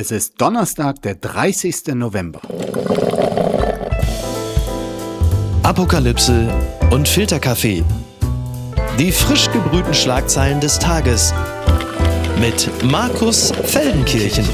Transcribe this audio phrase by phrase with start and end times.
[0.00, 1.88] Es ist Donnerstag, der 30.
[1.96, 2.40] November.
[5.64, 6.48] Apokalypse
[6.92, 7.82] und Filterkaffee.
[8.96, 11.34] Die frisch gebrühten Schlagzeilen des Tages
[12.38, 14.48] mit Markus Feldenkirchen.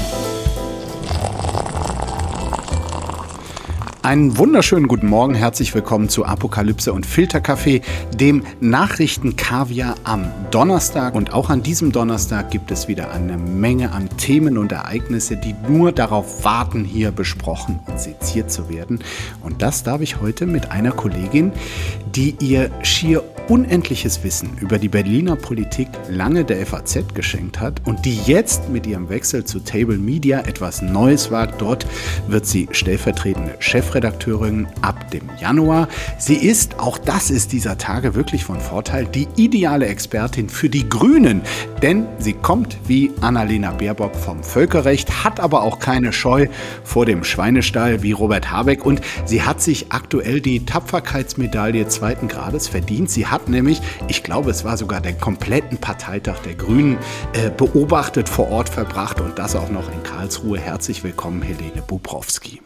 [4.05, 7.81] Einen wunderschönen guten Morgen, herzlich willkommen zu Apokalypse und Filterkaffee,
[8.13, 11.15] dem Nachrichtenkaviar am Donnerstag.
[11.15, 15.55] Und auch an diesem Donnerstag gibt es wieder eine Menge an Themen und Ereignisse, die
[15.67, 18.99] nur darauf warten, hier besprochen und seziert zu werden.
[19.41, 21.51] Und das darf ich heute mit einer Kollegin,
[22.13, 28.05] die ihr schier unendliches Wissen über die Berliner Politik lange der FAZ geschenkt hat und
[28.05, 31.61] die jetzt mit ihrem Wechsel zu Table Media etwas Neues wagt.
[31.61, 31.85] Dort
[32.27, 35.87] wird sie stellvertretende Chefredakteurin ab dem Januar.
[36.17, 40.87] Sie ist, auch das ist dieser Tage wirklich von Vorteil, die ideale Expertin für die
[40.89, 41.41] Grünen,
[41.81, 46.47] denn sie kommt wie Annalena Baerbock vom Völkerrecht, hat aber auch keine Scheu
[46.83, 52.67] vor dem Schweinestall wie Robert Habeck und sie hat sich aktuell die Tapferkeitsmedaille zweiten Grades
[52.67, 53.09] verdient.
[53.09, 56.97] Sie hat hat nämlich, ich glaube, es war sogar den kompletten Parteitag der Grünen
[57.33, 60.57] äh, beobachtet, vor Ort verbracht und das auch noch in Karlsruhe.
[60.57, 62.61] Herzlich willkommen, Helene Bubrowski.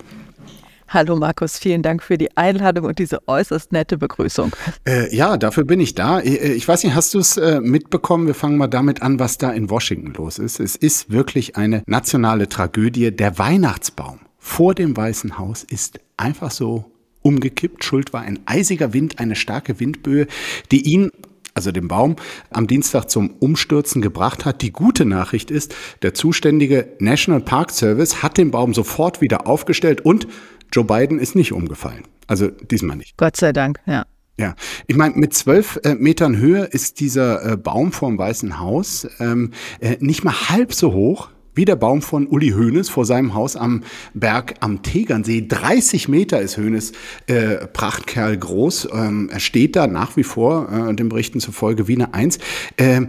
[0.87, 4.55] Hallo Markus, vielen Dank für die Einladung und diese äußerst nette Begrüßung.
[4.87, 6.19] Äh, ja, dafür bin ich da.
[6.19, 8.27] Äh, ich weiß nicht, hast du es äh, mitbekommen?
[8.27, 10.59] Wir fangen mal damit an, was da in Washington los ist.
[10.59, 13.11] Es ist wirklich eine nationale Tragödie.
[13.11, 16.85] Der Weihnachtsbaum vor dem Weißen Haus ist einfach so
[17.21, 17.83] umgekippt.
[17.83, 20.27] Schuld war ein eisiger Wind, eine starke Windböe,
[20.71, 21.11] die ihn
[21.53, 22.15] also den Baum,
[22.51, 24.61] am Dienstag zum Umstürzen gebracht hat.
[24.61, 30.01] Die gute Nachricht ist, der zuständige National Park Service hat den Baum sofort wieder aufgestellt
[30.01, 30.27] und
[30.71, 32.03] Joe Biden ist nicht umgefallen.
[32.27, 33.17] Also diesmal nicht.
[33.17, 34.05] Gott sei Dank, ja.
[34.39, 34.55] Ja,
[34.87, 39.51] ich meine, mit zwölf äh, Metern Höhe ist dieser äh, Baum vorm Weißen Haus ähm,
[39.81, 43.55] äh, nicht mal halb so hoch wie der Baum von Uli Hoeneß vor seinem Haus
[43.55, 43.83] am
[44.13, 45.45] Berg am Tegernsee.
[45.47, 46.91] 30 Meter ist Hoeneß
[47.27, 48.89] äh, Prachtkerl groß.
[48.93, 52.39] Ähm, er steht da nach wie vor, äh, den Berichten zufolge, wie eine Eins.
[52.77, 53.07] Ähm,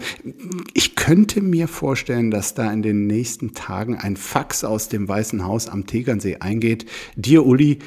[0.75, 5.45] ich könnte mir vorstellen, dass da in den nächsten Tagen ein Fax aus dem Weißen
[5.45, 6.87] Haus am Tegernsee eingeht.
[7.17, 7.79] Dear Uli,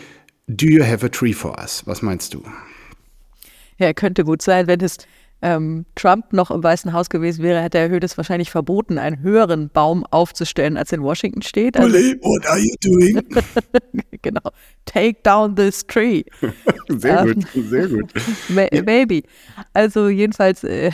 [0.47, 1.83] do you have a tree for us?
[1.85, 2.43] Was meinst du?
[3.79, 4.97] Ja, könnte gut sein, wenn es
[5.43, 9.69] ähm, Trump noch im Weißen Haus gewesen wäre, hätte er Hödes wahrscheinlich verboten, einen höheren
[9.69, 11.77] Baum aufzustellen, als in Washington steht.
[11.77, 13.21] Also, what are you doing?
[14.21, 14.51] genau.
[14.85, 16.23] Take down this tree.
[16.87, 18.13] sehr gut, sehr gut.
[18.85, 19.23] Maybe.
[19.73, 20.91] Also jedenfalls, äh,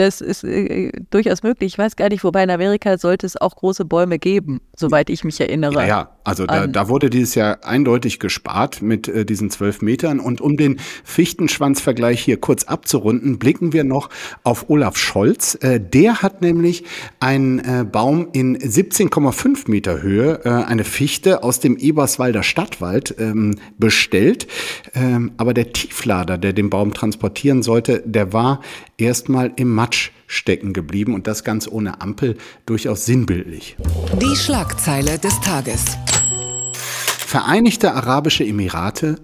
[0.00, 1.74] das ist äh, durchaus möglich.
[1.74, 5.24] Ich weiß gar nicht, wobei in Amerika sollte es auch große Bäume geben, soweit ich
[5.24, 5.74] mich erinnere.
[5.74, 6.10] Ja, ja.
[6.24, 10.18] also da, da, wurde dieses Jahr eindeutig gespart mit äh, diesen zwölf Metern.
[10.18, 14.08] Und um den Fichtenschwanzvergleich hier kurz abzurunden, blicken wir noch
[14.42, 15.58] auf Olaf Scholz.
[15.60, 16.84] Äh, der hat nämlich
[17.20, 23.56] einen äh, Baum in 17,5 Meter Höhe, äh, eine Fichte aus dem Eberswalder Stadtwald ähm,
[23.76, 24.46] bestellt.
[24.94, 28.62] Ähm, aber der Tieflader, der den Baum transportieren sollte, der war
[29.00, 33.76] erstmal im Matsch stecken geblieben und das ganz ohne Ampel durchaus sinnbildlich.
[34.20, 35.96] Die Schlagzeile des Tages.
[37.18, 39.16] Vereinigte Arabische Emirate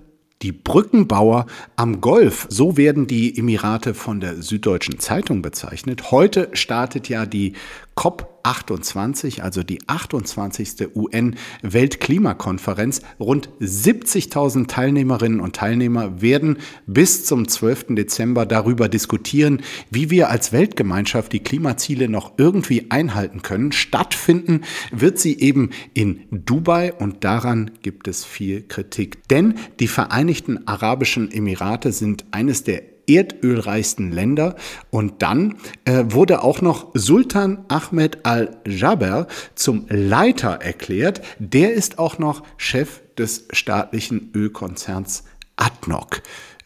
[0.42, 6.10] die Brückenbauer am Golf, so werden die Emirate von der Süddeutschen Zeitung bezeichnet.
[6.10, 7.54] Heute startet ja die
[7.96, 10.94] COP28, also die 28.
[10.94, 13.00] UN-Weltklimakonferenz.
[13.18, 17.94] Rund 70.000 Teilnehmerinnen und Teilnehmer werden bis zum 12.
[17.96, 23.72] Dezember darüber diskutieren, wie wir als Weltgemeinschaft die Klimaziele noch irgendwie einhalten können.
[23.72, 24.60] Stattfinden
[24.92, 29.26] wird sie eben in Dubai und daran gibt es viel Kritik.
[29.28, 34.56] Denn die Vereinigten Arabischen Emirate sind eines der erdölreichsten Länder.
[34.90, 41.22] Und dann äh, wurde auch noch Sultan Ahmed al-Jaber zum Leiter erklärt.
[41.38, 45.24] Der ist auch noch Chef des staatlichen Ölkonzerns
[45.56, 46.22] ADNOC.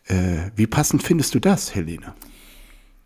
[0.06, 2.14] Äh, wie passend findest du das, Helene?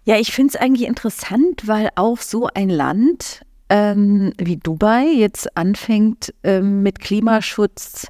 [0.05, 5.56] Ja, ich finde es eigentlich interessant, weil auch so ein Land ähm, wie Dubai jetzt
[5.56, 8.06] anfängt, ähm, mit Klimaschutz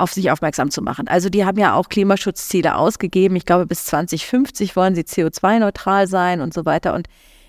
[0.00, 1.08] auf sich aufmerksam zu machen.
[1.08, 3.36] Also die haben ja auch Klimaschutzziele ausgegeben.
[3.36, 6.94] Ich glaube, bis 2050 wollen sie CO2-neutral sein und so weiter.
[6.94, 7.08] Und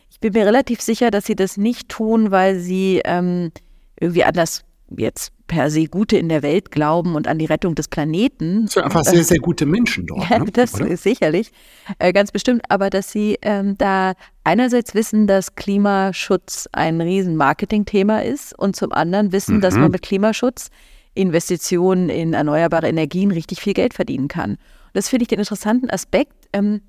[0.09, 3.51] ich bin mir relativ sicher, dass sie das nicht tun, weil sie ähm,
[4.00, 4.63] irgendwie anders
[4.98, 8.65] jetzt per se Gute in der Welt glauben und an die Rettung des Planeten.
[8.65, 10.21] Das sind einfach sehr, sehr gute Menschen dort.
[10.30, 10.51] Ja, ne?
[10.51, 10.88] das Oder?
[10.88, 11.51] ist sicherlich,
[12.00, 12.63] äh, ganz bestimmt.
[12.69, 14.13] Aber dass sie ähm, da
[14.44, 19.62] einerseits wissen, dass Klimaschutz ein riesen Marketingthema ist und zum anderen wissen, mhm.
[19.62, 20.69] dass man mit Klimaschutz
[21.13, 24.52] Investitionen in erneuerbare Energien richtig viel Geld verdienen kann.
[24.52, 24.60] Und
[24.94, 26.81] das finde ich den interessanten Aspekt, ähm,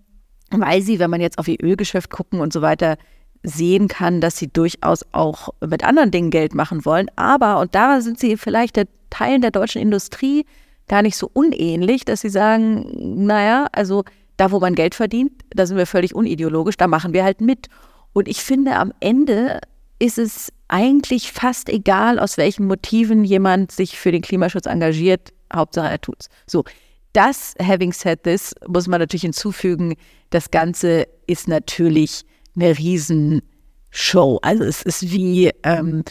[0.51, 2.97] weil sie, wenn man jetzt auf ihr Ölgeschäft gucken und so weiter,
[3.43, 7.09] sehen kann, dass sie durchaus auch mit anderen Dingen Geld machen wollen.
[7.17, 10.47] Aber, und da sind sie vielleicht der Teilen der deutschen Industrie
[10.89, 14.05] gar nicht so unähnlich, dass sie sagen, naja, also
[14.37, 17.69] da, wo man Geld verdient, da sind wir völlig unideologisch, da machen wir halt mit.
[18.13, 19.61] Und ich finde, am Ende
[19.99, 25.33] ist es eigentlich fast egal, aus welchen Motiven jemand sich für den Klimaschutz engagiert.
[25.55, 26.31] Hauptsache er tut's.
[26.47, 26.65] So,
[27.13, 29.97] das, having said this, muss man natürlich hinzufügen,
[30.31, 32.25] das Ganze ist natürlich
[32.57, 34.39] eine Riesenshow.
[34.41, 36.05] Also es ist wie ähm,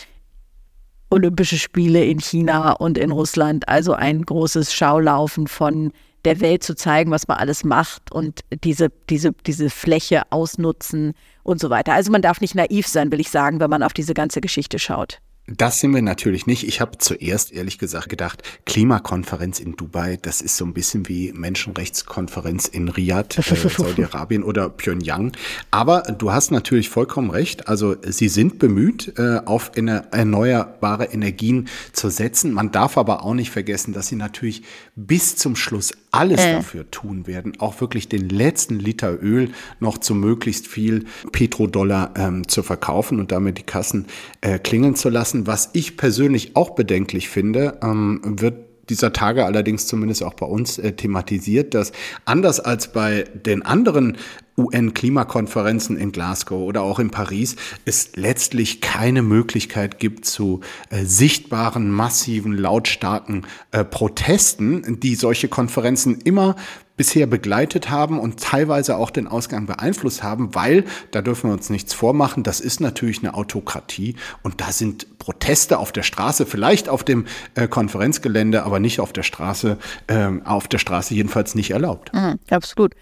[1.09, 5.91] Olympische Spiele in China und in Russland, also ein großes Schaulaufen von
[6.25, 11.13] der Welt zu zeigen, was man alles macht und diese, diese, diese Fläche ausnutzen
[11.43, 11.93] und so weiter.
[11.93, 14.79] Also man darf nicht naiv sein, will ich sagen, wenn man auf diese ganze Geschichte
[14.79, 15.19] schaut.
[15.47, 16.67] Das sind wir natürlich nicht.
[16.67, 21.33] Ich habe zuerst ehrlich gesagt gedacht, Klimakonferenz in Dubai, das ist so ein bisschen wie
[21.33, 25.33] Menschenrechtskonferenz in Riyadh, äh, Saudi-Arabien oder Pyongyang.
[25.71, 27.67] Aber du hast natürlich vollkommen recht.
[27.67, 32.53] Also sie sind bemüht, äh, auf erneuerbare Energien zu setzen.
[32.53, 34.61] Man darf aber auch nicht vergessen, dass sie natürlich
[34.95, 36.53] bis zum Schluss alles äh.
[36.53, 42.47] dafür tun werden, auch wirklich den letzten Liter Öl noch zu möglichst viel Petrodollar ähm,
[42.47, 44.07] zu verkaufen und damit die Kassen
[44.41, 45.47] äh, klingeln zu lassen lassen.
[45.47, 50.77] Was ich persönlich auch bedenklich finde, ähm, wird dieser Tage allerdings zumindest auch bei uns
[50.77, 51.93] äh, thematisiert, dass
[52.25, 54.17] anders als bei den anderen
[54.57, 57.55] UN-Klimakonferenzen in Glasgow oder auch in Paris
[57.85, 66.19] es letztlich keine Möglichkeit gibt zu äh, sichtbaren, massiven, lautstarken äh, Protesten, die solche Konferenzen
[66.19, 66.57] immer
[67.01, 71.71] bisher begleitet haben und teilweise auch den Ausgang beeinflusst haben, weil, da dürfen wir uns
[71.71, 76.89] nichts vormachen, das ist natürlich eine Autokratie und da sind Proteste auf der Straße, vielleicht
[76.89, 77.25] auf dem
[77.55, 82.13] äh, Konferenzgelände, aber nicht auf der Straße, äh, auf der Straße jedenfalls nicht erlaubt.
[82.13, 82.93] Mhm, absolut.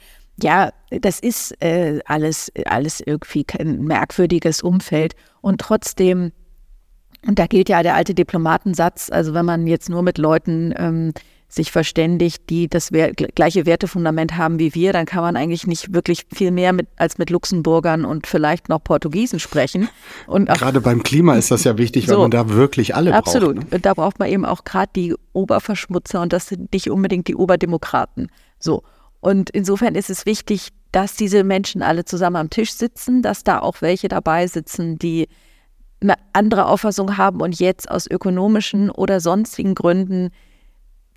[0.41, 6.31] Ja, das ist äh, alles, alles irgendwie kein merkwürdiges Umfeld und trotzdem
[7.27, 11.11] und da gilt ja der alte Diplomatensatz, also wenn man jetzt nur mit Leuten ähm,
[11.49, 12.91] sich verständigt, die das
[13.35, 17.17] gleiche Wertefundament haben wie wir, dann kann man eigentlich nicht wirklich viel mehr mit, als
[17.17, 19.89] mit Luxemburgern und vielleicht noch Portugiesen sprechen.
[20.27, 23.55] Und gerade beim Klima ist das ja wichtig, weil so, man da wirklich alle absolut.
[23.55, 23.57] braucht.
[23.57, 23.71] Absolut.
[23.71, 23.79] Ne?
[23.79, 28.29] Da braucht man eben auch gerade die Oberverschmutzer und das sind nicht unbedingt die Oberdemokraten.
[28.59, 28.83] So.
[29.19, 33.59] Und insofern ist es wichtig, dass diese Menschen alle zusammen am Tisch sitzen, dass da
[33.59, 35.27] auch welche dabei sitzen, die
[36.01, 40.29] eine andere Auffassung haben und jetzt aus ökonomischen oder sonstigen Gründen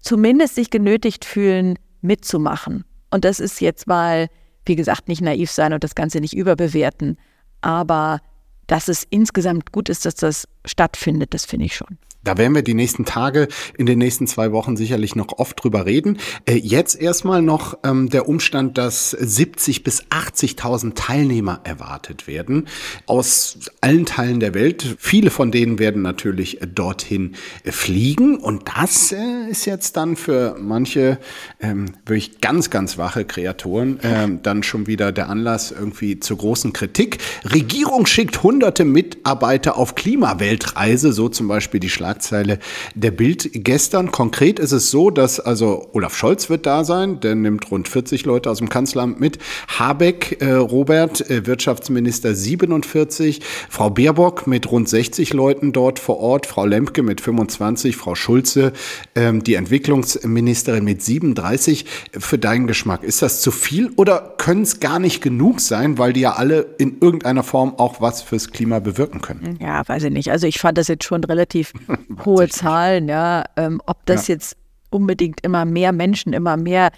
[0.03, 2.85] zumindest sich genötigt fühlen, mitzumachen.
[3.11, 4.29] Und das ist jetzt mal,
[4.67, 7.17] wie gesagt, nicht naiv sein und das Ganze nicht überbewerten.
[7.63, 8.21] Aber
[8.67, 11.99] dass es insgesamt gut ist, dass das stattfindet, das finde ich schon.
[12.25, 15.87] Da werden wir die nächsten Tage, in den nächsten zwei Wochen sicherlich noch oft drüber
[15.87, 16.19] reden.
[16.47, 22.69] Äh, jetzt erstmal noch ähm, der Umstand, dass 70 bis 80.000 Teilnehmer erwartet werden
[23.07, 24.97] aus allen Teilen der Welt.
[24.99, 27.35] Viele von denen werden natürlich dorthin
[27.65, 31.19] fliegen und das äh, ist jetzt dann für manche
[31.61, 36.73] ähm, wirklich ganz, ganz wache Kreaturen ähm, dann schon wieder der Anlass irgendwie zur großen
[36.73, 37.19] Kritik.
[37.45, 42.59] Regierung schickt hunderte Mitarbeiter auf Klimaweltreise, so zum Beispiel die Schlag Schlagzeile
[42.95, 44.13] der Bild gestern.
[44.13, 48.27] Konkret ist es so, dass also Olaf Scholz wird da sein, der nimmt rund 40
[48.27, 49.39] Leute aus dem Kanzleramt mit.
[49.79, 56.47] Habeck, äh, Robert, äh, Wirtschaftsminister 47, Frau Baerbock mit rund 60 Leuten dort vor Ort,
[56.47, 58.73] Frau Lemke mit 25, Frau Schulze,
[59.15, 61.87] ähm, die Entwicklungsministerin mit 37.
[62.19, 66.13] Für deinen Geschmack, ist das zu viel oder können es gar nicht genug sein, weil
[66.13, 69.59] die ja alle in irgendeiner Form auch was fürs Klima bewirken können?
[69.61, 70.31] Ja, weiß ich nicht.
[70.31, 71.73] Also ich fand das jetzt schon relativ
[72.25, 73.45] hohe Zahlen, ja.
[73.57, 74.35] Ähm, ob das ja.
[74.35, 74.57] jetzt
[74.91, 76.91] unbedingt immer mehr Menschen, immer mehr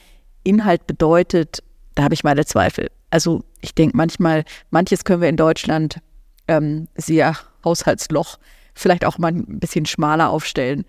[0.43, 1.63] Inhalt bedeutet,
[1.95, 2.91] da habe ich meine Zweifel.
[3.11, 6.01] Also ich denke manchmal, manches können wir in Deutschland
[6.49, 8.39] ähm, sehr Haushaltsloch
[8.75, 10.85] vielleicht auch mal ein bisschen schmaler aufstellen.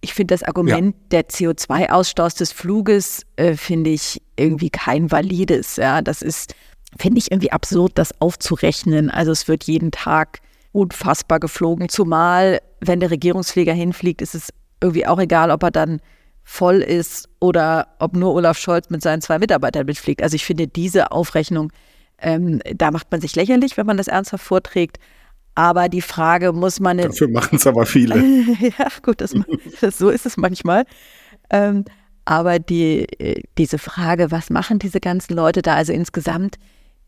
[0.00, 1.02] Ich finde das Argument ja.
[1.10, 5.76] der CO2-Ausstoß des Fluges, äh, finde ich irgendwie kein valides.
[5.76, 6.54] Ja, das ist,
[6.98, 9.10] finde ich irgendwie absurd, das aufzurechnen.
[9.10, 10.40] Also es wird jeden Tag
[10.74, 11.88] unfassbar geflogen.
[11.88, 14.48] Zumal, wenn der Regierungsflieger hinfliegt, ist es
[14.82, 16.00] irgendwie auch egal, ob er dann
[16.42, 20.22] voll ist oder ob nur Olaf Scholz mit seinen zwei Mitarbeitern mitfliegt.
[20.22, 21.72] Also ich finde diese Aufrechnung,
[22.18, 24.98] ähm, da macht man sich lächerlich, wenn man das ernsthaft vorträgt.
[25.54, 26.98] Aber die Frage muss man.
[26.98, 28.16] Dafür machen es aber viele.
[28.60, 29.32] ja, gut, das,
[29.80, 30.84] das, so ist es manchmal.
[31.50, 31.84] Ähm,
[32.24, 35.76] aber die, äh, diese Frage, was machen diese ganzen Leute da?
[35.76, 36.56] Also insgesamt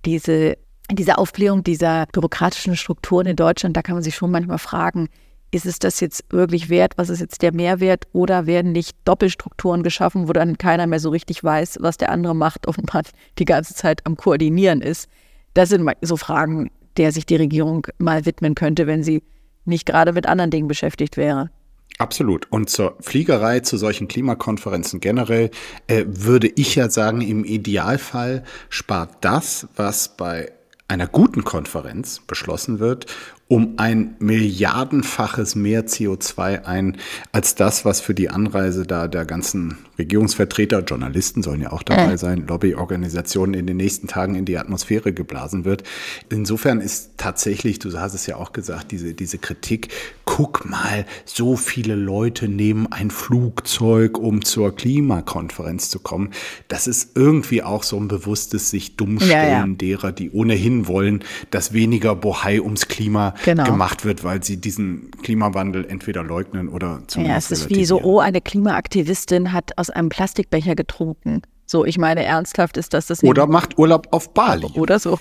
[0.04, 0.56] diese
[0.90, 5.08] diese Aufklärung dieser bürokratischen Strukturen in Deutschland, da kann man sich schon manchmal fragen,
[5.50, 6.94] ist es das jetzt wirklich wert?
[6.96, 8.06] Was ist jetzt der Mehrwert?
[8.12, 12.34] Oder werden nicht Doppelstrukturen geschaffen, wo dann keiner mehr so richtig weiß, was der andere
[12.34, 13.04] macht und man
[13.38, 15.08] die ganze Zeit am Koordinieren ist?
[15.54, 19.22] Das sind so Fragen, der sich die Regierung mal widmen könnte, wenn sie
[19.64, 21.50] nicht gerade mit anderen Dingen beschäftigt wäre.
[21.98, 22.50] Absolut.
[22.50, 25.50] Und zur Fliegerei, zu solchen Klimakonferenzen generell,
[25.86, 30.52] äh, würde ich ja sagen, im Idealfall spart das, was bei
[30.88, 33.06] einer guten Konferenz beschlossen wird,
[33.48, 36.98] um ein Milliardenfaches mehr CO2 ein
[37.32, 42.12] als das, was für die Anreise da der ganzen Regierungsvertreter, Journalisten sollen ja auch dabei
[42.12, 42.18] äh.
[42.18, 45.82] sein, Lobbyorganisationen in den nächsten Tagen in die Atmosphäre geblasen wird.
[46.30, 49.88] Insofern ist tatsächlich, du hast es ja auch gesagt, diese, diese Kritik,
[50.24, 56.30] guck mal, so viele Leute nehmen ein Flugzeug, um zur Klimakonferenz zu kommen.
[56.68, 59.66] Das ist irgendwie auch so ein bewusstes sich dummstellen ja, ja.
[59.66, 63.64] derer, die ohnehin wollen, dass weniger Bohai ums Klima genau.
[63.64, 67.50] gemacht wird, weil sie diesen Klimawandel entweder leugnen oder zumindest.
[67.50, 71.42] Ja, es ist wie so, oh, eine Klimaaktivistin hat aus einem Plastikbecher getrunken.
[71.66, 73.30] So, ich meine, ernsthaft ist das das nicht.
[73.30, 74.66] Oder macht Urlaub auf Bali.
[74.74, 75.18] Oder so.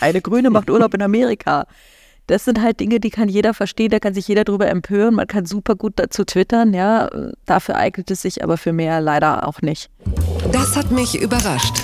[0.00, 1.66] Eine Grüne macht Urlaub in Amerika.
[2.28, 5.14] Das sind halt Dinge, die kann jeder verstehen, da kann sich jeder drüber empören.
[5.14, 7.08] Man kann super gut dazu twittern, ja.
[7.46, 9.90] Dafür eignet es sich aber für mehr leider auch nicht.
[10.52, 11.74] Das hat mich überrascht.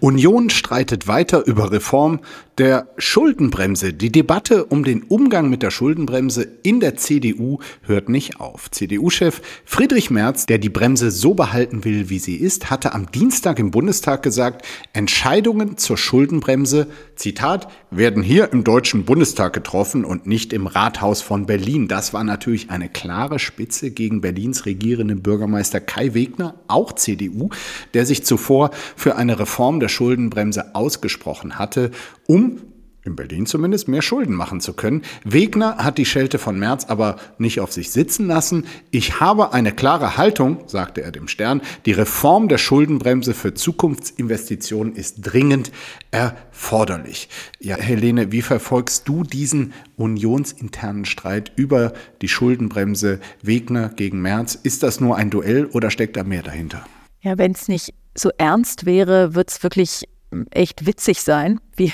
[0.00, 2.20] Union streitet weiter über Reform
[2.58, 3.92] der Schuldenbremse.
[3.92, 8.68] Die Debatte um den Umgang mit der Schuldenbremse in der CDU hört nicht auf.
[8.70, 13.60] CDU-Chef Friedrich Merz, der die Bremse so behalten will, wie sie ist, hatte am Dienstag
[13.60, 20.52] im Bundestag gesagt, Entscheidungen zur Schuldenbremse, Zitat, werden hier im Deutschen Bundestag getroffen und nicht
[20.52, 21.86] im Rathaus von Berlin.
[21.86, 27.50] Das war natürlich eine klare Spitze gegen Berlins regierenden Bürgermeister Kai Wegner, auch CDU,
[27.94, 31.92] der sich zuvor für eine Reform der Schuldenbremse ausgesprochen hatte
[32.30, 32.47] um
[33.04, 35.02] in Berlin zumindest mehr Schulden machen zu können.
[35.24, 38.66] Wegner hat die Schelte von Merz aber nicht auf sich sitzen lassen.
[38.90, 41.62] Ich habe eine klare Haltung, sagte er dem Stern.
[41.86, 45.72] Die Reform der Schuldenbremse für Zukunftsinvestitionen ist dringend
[46.10, 47.28] erforderlich.
[47.60, 54.54] Ja, Helene, wie verfolgst du diesen unionsinternen Streit über die Schuldenbremse Wegner gegen Merz?
[54.54, 56.84] Ist das nur ein Duell oder steckt da mehr dahinter?
[57.20, 60.04] Ja, wenn es nicht so ernst wäre, wird es wirklich
[60.50, 61.92] echt witzig sein, wie,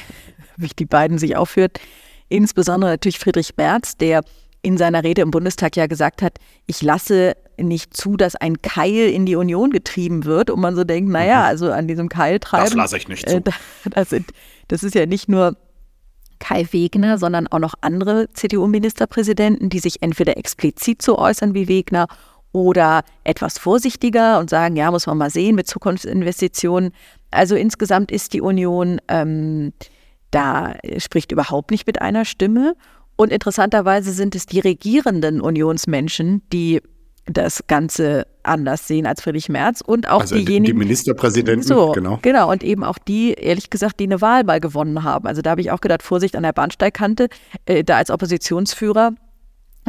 [0.56, 1.80] wie die beiden sich aufführt.
[2.28, 4.22] Insbesondere natürlich Friedrich Merz, der
[4.62, 9.10] in seiner Rede im Bundestag ja gesagt hat, ich lasse nicht zu, dass ein Keil
[9.10, 11.44] in die Union getrieben wird und man so denkt, naja, mhm.
[11.44, 12.64] also an diesem Keil treiben.
[12.64, 13.36] Das lasse ich nicht zu.
[13.36, 13.42] Äh,
[13.90, 14.30] das, sind,
[14.68, 15.56] das ist ja nicht nur
[16.38, 22.06] Kai Wegner, sondern auch noch andere CDU-Ministerpräsidenten, die sich entweder explizit so äußern wie Wegner
[22.52, 26.92] oder etwas vorsichtiger und sagen, ja, muss man mal sehen mit Zukunftsinvestitionen.
[27.30, 29.72] Also insgesamt ist die Union ähm,
[30.34, 32.74] da spricht überhaupt nicht mit einer Stimme.
[33.16, 36.80] Und interessanterweise sind es die regierenden Unionsmenschen, die
[37.26, 40.64] das Ganze anders sehen als Friedrich Merz und auch also diejenigen.
[40.64, 42.18] Die Ministerpräsidenten, so, genau.
[42.20, 45.26] Genau, und eben auch die, ehrlich gesagt, die eine Wahl mal gewonnen haben.
[45.26, 47.28] Also da habe ich auch gedacht, Vorsicht an der Bahnsteigkante,
[47.64, 49.14] äh, da als Oppositionsführer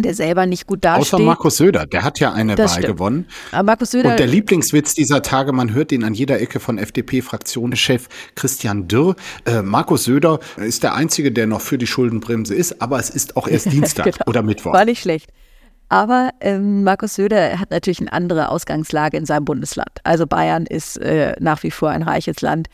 [0.03, 1.13] der selber nicht gut dasteht.
[1.13, 2.97] Außer Markus Söder, der hat ja eine das Wahl stimmt.
[2.97, 3.25] gewonnen.
[3.51, 6.77] Aber Markus Söder, und der Lieblingswitz dieser Tage, man hört ihn an jeder Ecke von
[6.77, 9.15] FDP-Fraktionschef Christian Dürr.
[9.45, 13.37] Äh, Markus Söder ist der Einzige, der noch für die Schuldenbremse ist, aber es ist
[13.37, 14.25] auch erst Dienstag genau.
[14.27, 14.73] oder Mittwoch.
[14.73, 15.29] War nicht schlecht.
[15.87, 19.99] Aber ähm, Markus Söder hat natürlich eine andere Ausgangslage in seinem Bundesland.
[20.03, 22.67] Also Bayern ist äh, nach wie vor ein reiches Land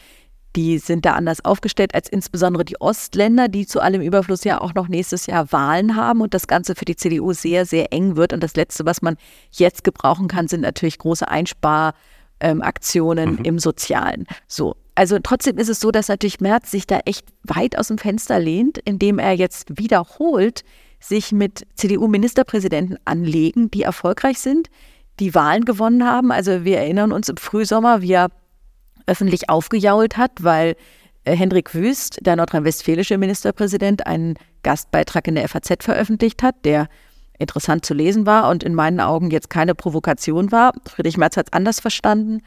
[0.56, 4.74] die sind da anders aufgestellt als insbesondere die Ostländer, die zu allem Überfluss ja auch
[4.74, 8.34] noch nächstes Jahr Wahlen haben und das Ganze für die CDU sehr, sehr eng wird.
[8.34, 9.18] Und das Letzte, was man
[9.52, 13.46] jetzt gebrauchen kann, sind natürlich große Einsparaktionen ähm, mhm.
[13.46, 14.28] im Sozialen.
[14.48, 14.76] So.
[14.94, 18.40] Also trotzdem ist es so, dass natürlich Merz sich da echt weit aus dem Fenster
[18.40, 20.64] lehnt, indem er jetzt wiederholt
[21.00, 24.70] sich mit CDU-Ministerpräsidenten anlegen, die erfolgreich sind,
[25.20, 26.32] die Wahlen gewonnen haben.
[26.32, 28.30] Also wir erinnern uns im Frühsommer, wie er
[29.08, 30.76] öffentlich aufgejault hat, weil
[31.24, 36.88] äh, Hendrik Wüst, der nordrhein-westfälische Ministerpräsident, einen Gastbeitrag in der FAZ veröffentlicht hat, der
[37.38, 40.74] interessant zu lesen war und in meinen Augen jetzt keine Provokation war.
[40.88, 42.42] Friedrich Merz hat es anders verstanden.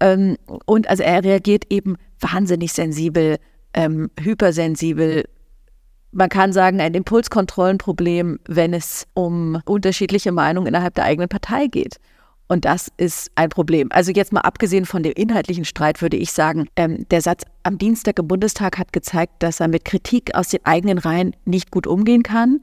[0.00, 0.36] Ähm,
[0.66, 3.38] und also er reagiert eben wahnsinnig sensibel,
[3.74, 5.24] ähm, hypersensibel.
[6.10, 11.98] Man kann sagen, ein Impulskontrollenproblem, wenn es um unterschiedliche Meinungen innerhalb der eigenen Partei geht.
[12.48, 13.88] Und das ist ein Problem.
[13.90, 17.78] Also jetzt mal abgesehen von dem inhaltlichen Streit würde ich sagen, ähm, der Satz am
[17.78, 21.86] Dienstag im Bundestag hat gezeigt, dass er mit Kritik aus den eigenen Reihen nicht gut
[21.86, 22.60] umgehen kann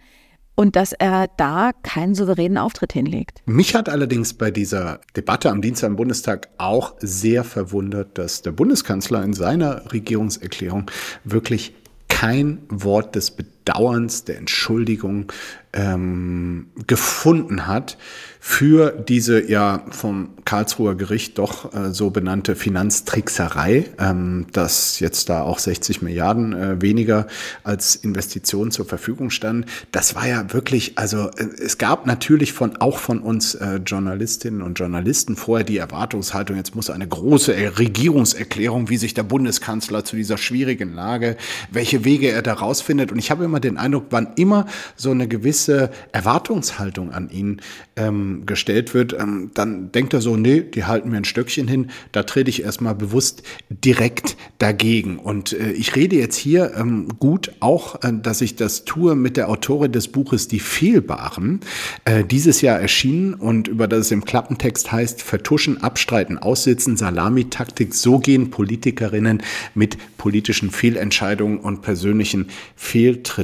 [0.56, 3.42] und dass er da keinen souveränen Auftritt hinlegt.
[3.46, 8.52] Mich hat allerdings bei dieser Debatte am Dienstag im Bundestag auch sehr verwundert, dass der
[8.52, 10.92] Bundeskanzler in seiner Regierungserklärung
[11.24, 11.74] wirklich
[12.08, 15.32] kein Wort des Bedarfs Bedauerns, der Entschuldigung
[15.74, 17.98] ähm, gefunden hat
[18.44, 25.44] für diese ja vom Karlsruher Gericht doch äh, so benannte Finanztrickserei, ähm, dass jetzt da
[25.44, 27.28] auch 60 Milliarden äh, weniger
[27.64, 29.66] als Investitionen zur Verfügung standen.
[29.92, 34.64] Das war ja wirklich, also äh, es gab natürlich von auch von uns äh, Journalistinnen
[34.64, 40.16] und Journalisten vorher die Erwartungshaltung, jetzt muss eine große Regierungserklärung, wie sich der Bundeskanzler zu
[40.16, 41.38] dieser schwierigen Lage,
[41.72, 43.12] welche Wege er da rausfindet.
[43.12, 44.66] Und ich habe immer den Eindruck, wann immer
[44.96, 47.62] so eine gewisse Erwartungshaltung an ihn
[47.96, 51.92] ähm, gestellt wird, ähm, dann denkt er so, nee, die halten mir ein Stöckchen hin,
[52.12, 55.20] da trete ich erstmal bewusst direkt dagegen.
[55.20, 59.38] Und äh, ich rede jetzt hier ähm, gut auch, äh, dass ich das tue mit
[59.38, 61.62] der Autorin des Buches Die Fehlbaren,
[62.06, 67.94] äh, dieses Jahr erschienen und über das es im Klappentext heißt, vertuschen, abstreiten, aussitzen, Salamitaktik,
[67.94, 69.42] so gehen Politikerinnen
[69.74, 73.41] mit politischen Fehlentscheidungen und persönlichen Fehltritten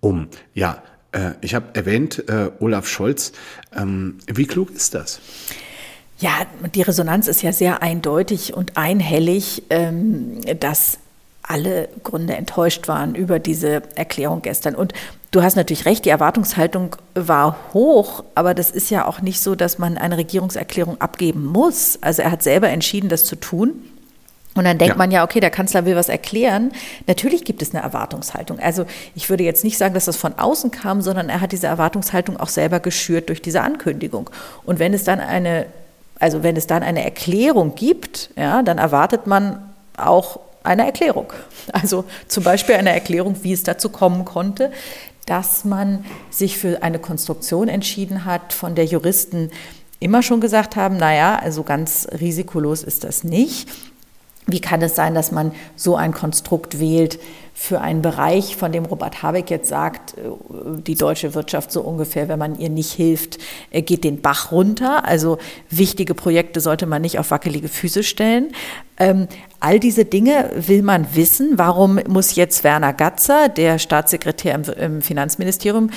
[0.00, 0.28] um.
[0.54, 3.32] Ja, äh, ich habe erwähnt, äh, Olaf Scholz.
[3.76, 5.20] Ähm, wie klug ist das?
[6.18, 6.30] Ja,
[6.74, 10.98] die Resonanz ist ja sehr eindeutig und einhellig, ähm, dass
[11.42, 14.74] alle Gründe enttäuscht waren über diese Erklärung gestern.
[14.76, 14.92] Und
[15.32, 19.56] du hast natürlich recht, die Erwartungshaltung war hoch, aber das ist ja auch nicht so,
[19.56, 21.98] dass man eine Regierungserklärung abgeben muss.
[22.00, 23.72] Also er hat selber entschieden, das zu tun.
[24.54, 24.98] Und dann denkt ja.
[24.98, 26.72] man ja, okay, der Kanzler will was erklären.
[27.06, 28.58] Natürlich gibt es eine Erwartungshaltung.
[28.58, 31.66] Also ich würde jetzt nicht sagen, dass das von außen kam, sondern er hat diese
[31.66, 34.28] Erwartungshaltung auch selber geschürt durch diese Ankündigung.
[34.64, 35.66] Und wenn es dann eine,
[36.18, 41.32] also wenn es dann eine Erklärung gibt, ja, dann erwartet man auch eine Erklärung.
[41.72, 44.72] Also zum Beispiel eine Erklärung, wie es dazu kommen konnte,
[45.26, 49.50] dass man sich für eine Konstruktion entschieden hat, von der Juristen
[50.00, 53.68] immer schon gesagt haben, naja, also ganz risikolos ist das nicht.
[54.46, 57.20] Wie kann es sein, dass man so ein Konstrukt wählt
[57.54, 60.22] für einen Bereich, von dem Robert Habeck jetzt sagt, äh,
[60.84, 63.38] die deutsche Wirtschaft so ungefähr, wenn man ihr nicht hilft,
[63.70, 65.04] äh, geht den Bach runter.
[65.06, 65.38] Also
[65.70, 68.52] wichtige Projekte sollte man nicht auf wackelige Füße stellen.
[68.98, 69.28] Ähm,
[69.60, 71.52] all diese Dinge will man wissen.
[71.56, 75.90] Warum muss jetzt Werner Gatzer, der Staatssekretär im, im Finanzministerium,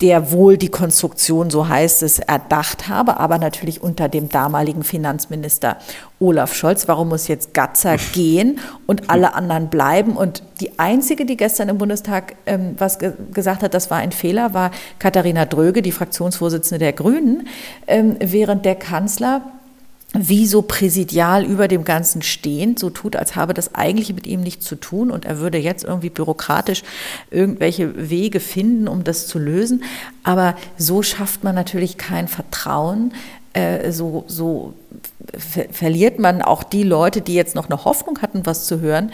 [0.00, 5.76] der wohl die Konstruktion, so heißt es, erdacht habe, aber natürlich unter dem damaligen Finanzminister
[6.18, 6.88] Olaf Scholz.
[6.88, 10.16] Warum muss jetzt Gatzer gehen und alle anderen bleiben?
[10.16, 14.12] Und die einzige, die gestern im Bundestag ähm, was ge gesagt hat, das war ein
[14.12, 17.46] Fehler, war Katharina Dröge, die Fraktionsvorsitzende der Grünen,
[17.86, 19.42] ähm, während der Kanzler
[20.14, 24.40] wie so präsidial über dem Ganzen stehend, so tut, als habe das eigentlich mit ihm
[24.40, 26.84] nichts zu tun und er würde jetzt irgendwie bürokratisch
[27.30, 29.82] irgendwelche Wege finden, um das zu lösen.
[30.22, 33.12] Aber so schafft man natürlich kein Vertrauen.
[33.54, 34.74] Äh, so, so
[35.36, 39.10] verliert man auch die Leute, die jetzt noch eine Hoffnung hatten, was zu hören,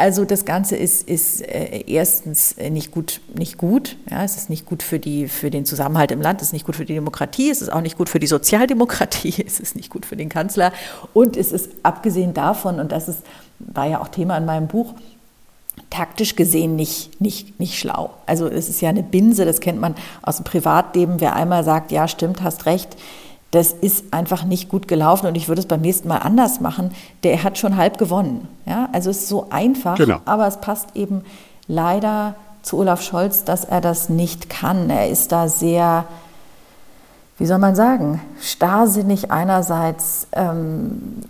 [0.00, 3.98] also das Ganze ist, ist äh, erstens nicht gut, nicht gut.
[4.10, 6.64] Ja, es ist nicht gut für, die, für den Zusammenhalt im Land, es ist nicht
[6.64, 9.90] gut für die Demokratie, es ist auch nicht gut für die Sozialdemokratie, es ist nicht
[9.90, 10.72] gut für den Kanzler.
[11.12, 13.20] Und es ist abgesehen davon, und das ist,
[13.58, 14.94] war ja auch Thema in meinem Buch,
[15.90, 18.10] taktisch gesehen nicht, nicht, nicht schlau.
[18.24, 21.20] Also es ist ja eine Binse, das kennt man aus dem Privatleben.
[21.20, 22.96] Wer einmal sagt, ja stimmt, hast recht,
[23.50, 26.92] das ist einfach nicht gut gelaufen und ich würde es beim nächsten Mal anders machen,
[27.24, 28.46] der hat schon halb gewonnen.
[28.64, 28.88] Ja?
[28.92, 30.20] Also es ist so einfach, genau.
[30.24, 31.22] aber es passt eben
[31.66, 34.90] leider zu Olaf Scholz, dass er das nicht kann.
[34.90, 36.04] Er ist da sehr,
[37.38, 41.22] wie soll man sagen, starrsinnig einerseits ähm,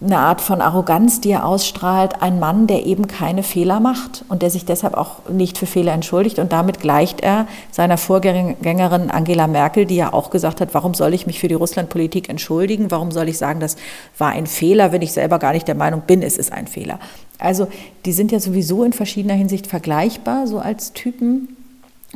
[0.00, 4.40] eine Art von Arroganz, die er ausstrahlt, ein Mann, der eben keine Fehler macht und
[4.40, 6.38] der sich deshalb auch nicht für Fehler entschuldigt.
[6.38, 11.12] Und damit gleicht er seiner Vorgängerin Angela Merkel, die ja auch gesagt hat, warum soll
[11.12, 12.90] ich mich für die Russlandpolitik entschuldigen?
[12.90, 13.76] Warum soll ich sagen, das
[14.16, 16.98] war ein Fehler, wenn ich selber gar nicht der Meinung bin, es ist ein Fehler?
[17.38, 17.68] Also
[18.06, 21.54] die sind ja sowieso in verschiedener Hinsicht vergleichbar, so als Typen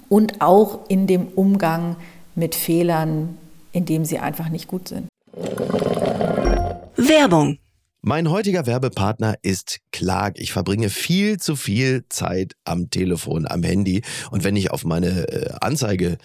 [0.09, 1.97] und auch in dem Umgang
[2.35, 3.37] mit Fehlern,
[3.73, 5.09] in dem sie einfach nicht gut sind.
[7.01, 7.59] Werbung.
[8.03, 10.39] Mein heutiger Werbepartner ist Clark.
[10.39, 14.01] Ich verbringe viel zu viel Zeit am Telefon, am Handy.
[14.31, 16.17] Und wenn ich auf meine äh, Anzeige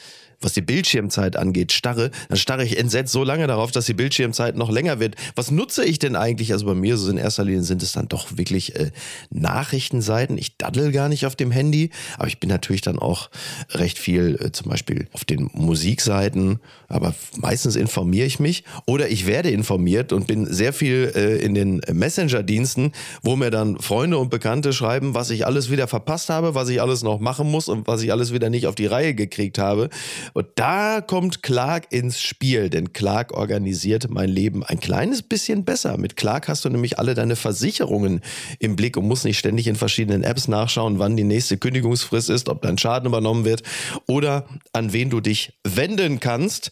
[0.41, 4.55] was die Bildschirmzeit angeht, starre, dann starre ich entsetzt so lange darauf, dass die Bildschirmzeit
[4.55, 5.15] noch länger wird.
[5.35, 6.53] Was nutze ich denn eigentlich?
[6.53, 8.91] Also bei mir so in erster Linie sind es dann doch wirklich äh,
[9.29, 10.37] Nachrichtenseiten.
[10.37, 13.29] Ich daddel gar nicht auf dem Handy, aber ich bin natürlich dann auch
[13.71, 19.25] recht viel äh, zum Beispiel auf den Musikseiten, aber meistens informiere ich mich oder ich
[19.25, 24.29] werde informiert und bin sehr viel äh, in den Messenger-Diensten, wo mir dann Freunde und
[24.29, 27.87] Bekannte schreiben, was ich alles wieder verpasst habe, was ich alles noch machen muss und
[27.87, 29.89] was ich alles wieder nicht auf die Reihe gekriegt habe.
[30.33, 35.97] Und da kommt Clark ins Spiel, denn Clark organisiert mein Leben ein kleines bisschen besser.
[35.97, 38.21] Mit Clark hast du nämlich alle deine Versicherungen
[38.59, 42.49] im Blick und musst nicht ständig in verschiedenen Apps nachschauen, wann die nächste Kündigungsfrist ist,
[42.49, 43.63] ob dein Schaden übernommen wird
[44.07, 46.71] oder an wen du dich wenden kannst.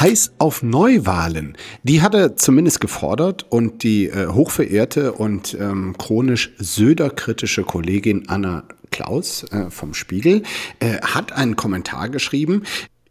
[0.00, 1.56] heiß auf Neuwahlen.
[1.82, 8.64] Die hat er zumindest gefordert und die äh, hochverehrte und ähm, chronisch Söder-kritische Kollegin Anna
[8.90, 10.42] Klaus äh, vom Spiegel
[10.80, 12.62] äh, hat einen Kommentar geschrieben,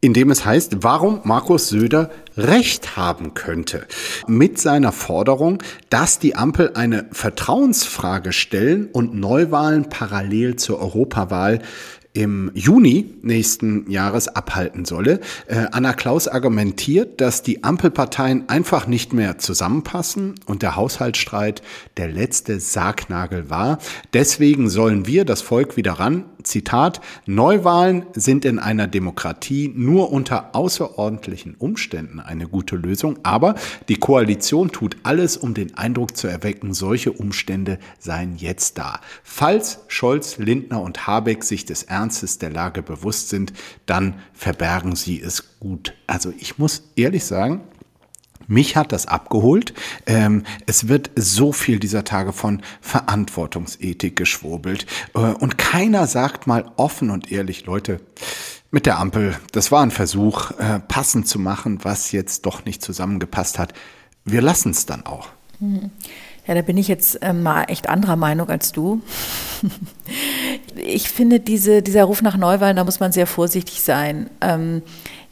[0.03, 3.87] in dem es heißt, warum Markus Söder Recht haben könnte
[4.27, 11.61] mit seiner Forderung, dass die Ampel eine Vertrauensfrage stellen und Neuwahlen parallel zur Europawahl
[12.13, 15.19] im Juni nächsten Jahres abhalten solle.
[15.47, 21.63] Äh, Anna Klaus argumentiert, dass die Ampelparteien einfach nicht mehr zusammenpassen und der Haushaltsstreit
[21.97, 23.79] der letzte Sargnagel war.
[24.13, 26.25] Deswegen sollen wir das Volk wieder ran.
[26.43, 33.55] Zitat, Neuwahlen sind in einer Demokratie nur unter außerordentlichen Umständen eine gute Lösung, aber
[33.89, 38.99] die Koalition tut alles, um den Eindruck zu erwecken, solche Umstände seien jetzt da.
[39.23, 43.53] Falls Scholz, Lindner und Habeck sich des Ernstes der Lage bewusst sind,
[43.85, 45.93] dann verbergen sie es gut.
[46.07, 47.61] Also ich muss ehrlich sagen,
[48.47, 49.73] mich hat das abgeholt.
[50.05, 54.85] Ähm, es wird so viel dieser Tage von Verantwortungsethik geschwurbelt.
[55.15, 57.99] Äh, und keiner sagt mal offen und ehrlich, Leute,
[58.71, 62.81] mit der Ampel, das war ein Versuch, äh, passend zu machen, was jetzt doch nicht
[62.81, 63.73] zusammengepasst hat.
[64.25, 65.29] Wir lassen es dann auch.
[66.45, 69.01] Ja, da bin ich jetzt äh, mal echt anderer Meinung als du.
[70.75, 74.29] ich finde, diese, dieser Ruf nach Neuwahlen, da muss man sehr vorsichtig sein.
[74.41, 74.81] Ähm,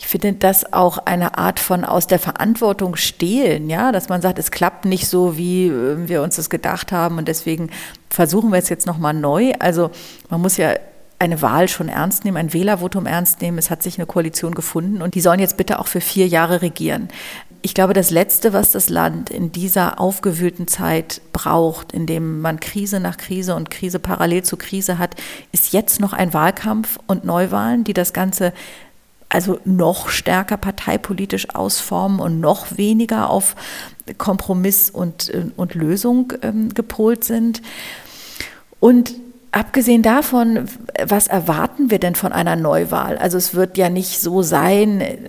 [0.01, 4.39] ich finde das auch eine Art von aus der Verantwortung stehlen, ja, dass man sagt,
[4.39, 7.69] es klappt nicht so, wie äh, wir uns das gedacht haben und deswegen
[8.09, 9.53] versuchen wir es jetzt nochmal neu.
[9.59, 9.91] Also
[10.29, 10.73] man muss ja
[11.19, 13.59] eine Wahl schon ernst nehmen, ein Wählervotum ernst nehmen.
[13.59, 16.63] Es hat sich eine Koalition gefunden und die sollen jetzt bitte auch für vier Jahre
[16.63, 17.09] regieren
[17.63, 22.59] ich glaube, das Letzte, was das Land in dieser aufgewühlten Zeit braucht, in dem man
[22.59, 25.15] Krise nach Krise und Krise parallel zu Krise hat,
[25.51, 28.53] ist jetzt noch ein Wahlkampf und Neuwahlen, die das Ganze
[29.31, 33.55] also noch stärker parteipolitisch ausformen und noch weniger auf
[34.17, 37.61] Kompromiss und, und Lösung ähm, gepolt sind.
[38.79, 39.15] Und
[39.53, 40.69] Abgesehen davon,
[41.03, 43.17] was erwarten wir denn von einer Neuwahl?
[43.17, 45.25] Also es wird ja nicht so sein, äh,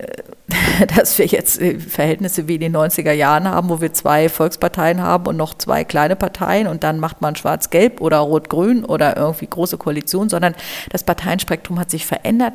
[0.97, 5.03] dass wir jetzt äh, Verhältnisse wie in den 90er Jahren haben, wo wir zwei Volksparteien
[5.03, 9.49] haben und noch zwei kleine Parteien und dann macht man schwarz-gelb oder rot-grün oder irgendwie
[9.49, 10.55] große Koalition, sondern
[10.91, 12.55] das Parteienspektrum hat sich verändert.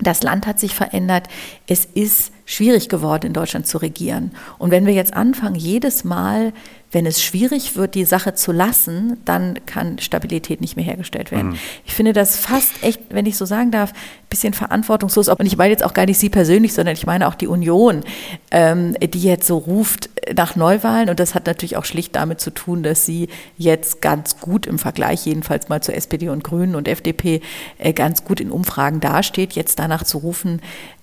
[0.00, 1.28] Das Land hat sich verändert.
[1.66, 4.32] Es ist schwierig geworden, in Deutschland zu regieren.
[4.58, 6.52] Und wenn wir jetzt anfangen, jedes Mal
[6.92, 11.50] wenn es schwierig wird, die Sache zu lassen, dann kann Stabilität nicht mehr hergestellt werden.
[11.50, 11.58] Mhm.
[11.84, 15.28] Ich finde das fast echt, wenn ich so sagen darf, ein bisschen verantwortungslos.
[15.28, 18.02] Und ich meine jetzt auch gar nicht Sie persönlich, sondern ich meine auch die Union,
[18.50, 21.08] ähm, die jetzt so ruft nach Neuwahlen.
[21.10, 24.78] Und das hat natürlich auch schlicht damit zu tun, dass sie jetzt ganz gut im
[24.78, 27.40] Vergleich jedenfalls mal zur SPD und Grünen und FDP
[27.78, 29.52] äh, ganz gut in Umfragen dasteht.
[29.52, 30.60] Jetzt danach zu rufen,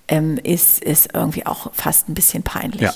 [0.08, 2.80] ähm, ist, ist irgendwie auch fast ein bisschen peinlich.
[2.80, 2.92] Ja.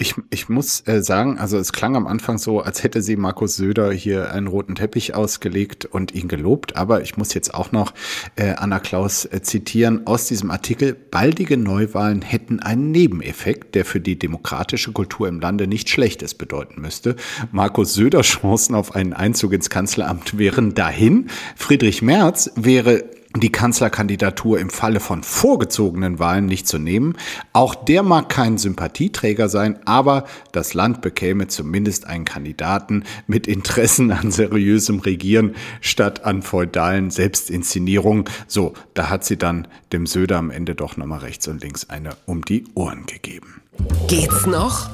[0.00, 3.56] Ich, ich muss äh, sagen, also es klang am Anfang so, als hätte sie Markus
[3.56, 6.76] Söder hier einen roten Teppich ausgelegt und ihn gelobt.
[6.76, 7.94] Aber ich muss jetzt auch noch
[8.36, 10.94] äh, Anna Klaus äh, zitieren aus diesem Artikel.
[10.94, 16.80] Baldige Neuwahlen hätten einen Nebeneffekt, der für die demokratische Kultur im Lande nicht Schlechtes bedeuten
[16.80, 17.16] müsste.
[17.50, 21.26] Markus Söder Chancen auf einen Einzug ins Kanzleramt wären dahin.
[21.56, 23.02] Friedrich Merz wäre
[23.40, 27.16] die Kanzlerkandidatur im Falle von vorgezogenen Wahlen nicht zu nehmen.
[27.52, 34.10] Auch der mag kein Sympathieträger sein, aber das Land bekäme zumindest einen Kandidaten mit Interessen
[34.12, 38.24] an seriösem Regieren statt an feudalen Selbstinszenierungen.
[38.46, 42.10] So, da hat sie dann dem Söder am Ende doch nochmal rechts und links eine
[42.26, 43.62] um die Ohren gegeben.
[44.08, 44.88] Geht's noch?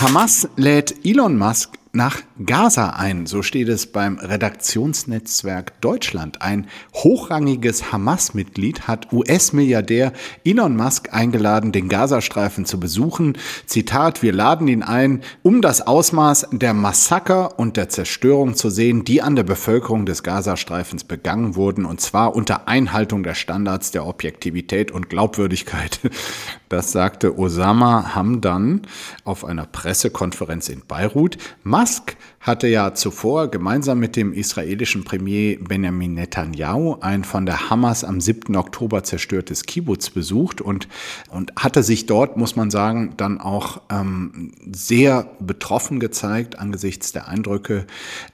[0.00, 3.26] Hamas lädt Elon Musk nach Gaza ein.
[3.26, 6.40] So steht es beim Redaktionsnetzwerk Deutschland.
[6.40, 13.36] Ein hochrangiges Hamas-Mitglied hat US-Milliardär Elon Musk eingeladen, den Gazastreifen zu besuchen.
[13.66, 19.04] Zitat, wir laden ihn ein, um das Ausmaß der Massaker und der Zerstörung zu sehen,
[19.04, 24.06] die an der Bevölkerung des Gazastreifens begangen wurden, und zwar unter Einhaltung der Standards der
[24.06, 26.00] Objektivität und Glaubwürdigkeit.
[26.68, 28.80] Das sagte Osama Hamdan
[29.24, 31.36] auf einer Pressekonferenz in Beirut.
[31.64, 31.81] Musk
[32.42, 38.20] hatte ja zuvor gemeinsam mit dem israelischen Premier Benjamin Netanyahu ein von der Hamas am
[38.20, 38.56] 7.
[38.56, 40.88] Oktober zerstörtes Kibbutz besucht und,
[41.30, 47.28] und hatte sich dort, muss man sagen, dann auch ähm, sehr betroffen gezeigt angesichts der
[47.28, 47.86] Eindrücke,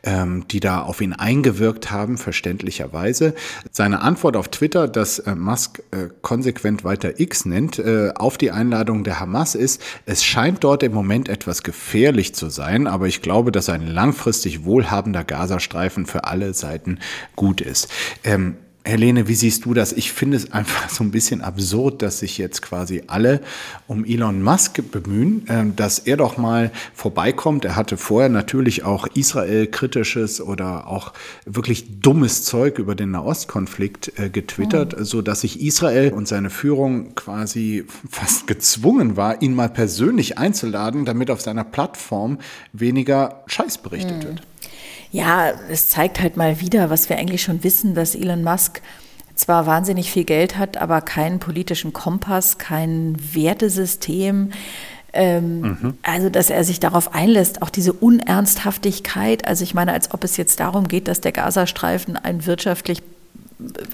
[0.02, 3.34] ähm, die da auf ihn eingewirkt haben, verständlicherweise.
[3.72, 8.52] Seine Antwort auf Twitter, dass äh, Musk äh, konsequent weiter X nennt, äh, auf die
[8.52, 13.20] Einladung der Hamas ist, es scheint dort im Moment etwas gefährlich zu sein, aber ich
[13.20, 16.98] glaube, dass ein langfristig wohlhabender Gazastreifen für alle Seiten
[17.36, 17.88] gut ist.
[18.24, 18.56] Ähm,
[18.88, 19.92] Helene, wie siehst du das?
[19.92, 23.42] Ich finde es einfach so ein bisschen absurd, dass sich jetzt quasi alle
[23.86, 27.66] um Elon Musk bemühen, ähm, dass er doch mal vorbeikommt.
[27.66, 31.12] Er hatte vorher natürlich auch Israel-kritisches oder auch
[31.44, 35.04] wirklich dummes Zeug über den Nahostkonflikt äh, getwittert, mhm.
[35.04, 41.04] so dass sich Israel und seine Führung quasi fast gezwungen war, ihn mal persönlich einzuladen,
[41.04, 42.38] damit auf seiner Plattform
[42.72, 44.28] weniger Scheiß berichtet mhm.
[44.28, 44.42] wird.
[45.10, 48.82] Ja, es zeigt halt mal wieder, was wir eigentlich schon wissen, dass Elon Musk
[49.34, 54.50] zwar wahnsinnig viel Geld hat, aber keinen politischen Kompass, kein Wertesystem.
[55.12, 55.98] Ähm, mhm.
[56.02, 59.46] Also, dass er sich darauf einlässt, auch diese Unernsthaftigkeit.
[59.46, 63.02] Also, ich meine, als ob es jetzt darum geht, dass der Gazastreifen ein wirtschaftlich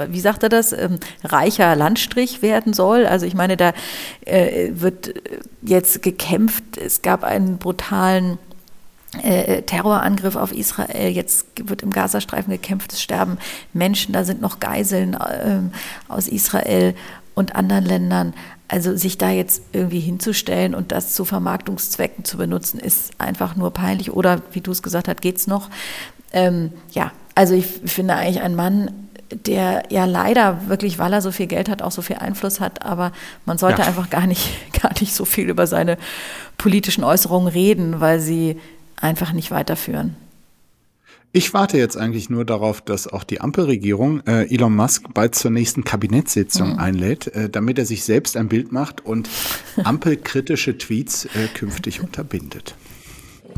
[0.08, 3.06] wie sagt er das, ähm, reicher Landstrich werden soll.
[3.06, 3.72] Also ich meine, da
[4.26, 5.14] äh, wird
[5.62, 6.76] jetzt gekämpft.
[6.76, 8.38] Es gab einen brutalen
[9.22, 13.38] äh, Terrorangriff auf Israel, jetzt wird im Gazastreifen gekämpft, es sterben
[13.72, 15.60] Menschen, da sind noch Geiseln äh,
[16.08, 16.94] aus Israel
[17.34, 18.34] und anderen Ländern.
[18.68, 23.72] Also sich da jetzt irgendwie hinzustellen und das zu Vermarktungszwecken zu benutzen, ist einfach nur
[23.72, 24.12] peinlich.
[24.12, 25.68] Oder wie du es gesagt hast, geht's noch?
[26.32, 28.90] Ähm, ja, also ich finde eigentlich ein Mann,
[29.30, 32.84] der ja leider wirklich, weil er so viel Geld hat, auch so viel Einfluss hat,
[32.84, 33.12] aber
[33.44, 33.88] man sollte ja.
[33.88, 34.50] einfach gar nicht,
[34.82, 35.98] gar nicht so viel über seine
[36.58, 38.60] politischen Äußerungen reden, weil sie
[39.04, 40.16] einfach nicht weiterführen.
[41.36, 45.50] Ich warte jetzt eigentlich nur darauf, dass auch die Ampelregierung äh, Elon Musk bald zur
[45.50, 46.78] nächsten Kabinettssitzung mhm.
[46.78, 49.28] einlädt, äh, damit er sich selbst ein Bild macht und
[49.84, 52.76] ampelkritische Tweets äh, künftig unterbindet.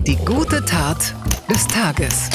[0.07, 1.15] Die gute Tat
[1.51, 2.31] des Tages.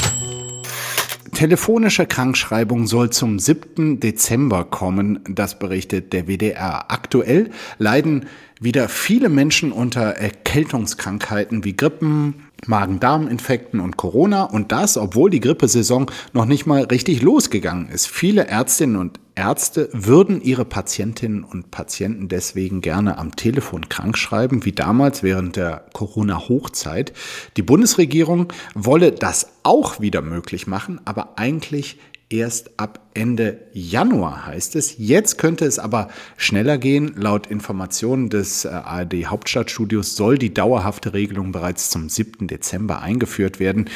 [1.32, 3.98] Telefonische Krankschreibung soll zum 7.
[3.98, 6.92] Dezember kommen, das berichtet der WDR.
[6.92, 8.26] Aktuell leiden
[8.60, 12.34] wieder viele Menschen unter Erkältungskrankheiten wie Grippen,
[12.66, 18.06] Magen-Darm-Infekten und Corona und das, obwohl die Grippesaison noch nicht mal richtig losgegangen ist.
[18.06, 24.72] Viele Ärztinnen und Ärzte würden ihre Patientinnen und Patienten deswegen gerne am Telefon krankschreiben, wie
[24.72, 27.12] damals während der Corona-Hochzeit.
[27.56, 31.98] Die Bundesregierung wolle das auch wieder möglich machen, aber eigentlich
[32.32, 34.96] erst ab Ende Januar, heißt es.
[34.98, 37.12] Jetzt könnte es aber schneller gehen.
[37.16, 42.48] Laut Informationen des äh, ARD Hauptstadtstudios soll die dauerhafte Regelung bereits zum 7.
[42.48, 43.88] Dezember eingeführt werden.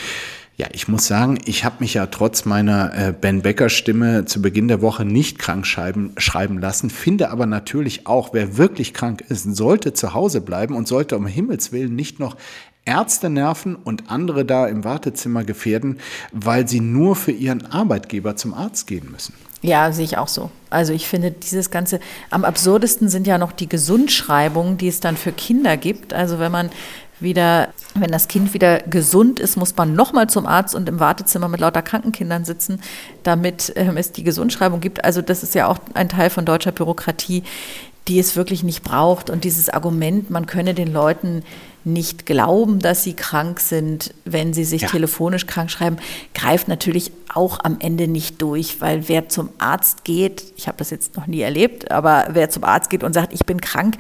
[0.59, 4.41] Ja, ich muss sagen, ich habe mich ja trotz meiner äh, Ben Becker Stimme zu
[4.41, 9.23] Beginn der Woche nicht krank schreiben, schreiben lassen, finde aber natürlich auch, wer wirklich krank
[9.29, 12.37] ist, sollte zu Hause bleiben und sollte um Himmels Willen nicht noch
[12.87, 15.99] Ärzte nerven und andere da im Wartezimmer gefährden,
[16.33, 19.35] weil sie nur für ihren Arbeitgeber zum Arzt gehen müssen.
[19.63, 20.51] Ja, sehe ich auch so.
[20.71, 21.99] Also ich finde dieses Ganze,
[22.31, 26.15] am absurdesten sind ja noch die Gesundschreibungen, die es dann für Kinder gibt.
[26.15, 26.71] Also wenn man
[27.19, 31.49] wieder, wenn das Kind wieder gesund ist, muss man nochmal zum Arzt und im Wartezimmer
[31.49, 32.81] mit lauter Krankenkindern sitzen,
[33.23, 35.05] damit ähm, es die Gesundschreibung gibt.
[35.05, 37.43] Also das ist ja auch ein Teil von deutscher Bürokratie,
[38.07, 39.31] die es wirklich nicht braucht.
[39.31, 41.43] Und dieses Argument, man könne den Leuten
[41.87, 44.89] nicht glauben, dass sie krank sind, wenn sie sich ja.
[44.89, 45.99] telefonisch krank schreiben,
[46.35, 50.91] greift natürlich auch am Ende nicht durch, weil wer zum Arzt geht, ich habe das
[50.91, 53.97] jetzt noch nie erlebt, aber wer zum Arzt geht und sagt, ich bin krank,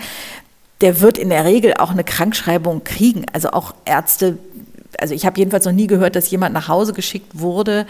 [0.80, 3.24] der wird in der Regel auch eine Krankschreibung kriegen.
[3.32, 4.36] Also auch Ärzte,
[4.98, 7.86] also ich habe jedenfalls noch nie gehört, dass jemand nach Hause geschickt wurde,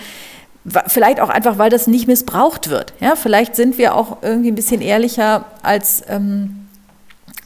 [0.89, 2.93] Vielleicht auch einfach, weil das nicht missbraucht wird.
[2.99, 6.66] Ja, vielleicht sind wir auch irgendwie ein bisschen ehrlicher als ähm,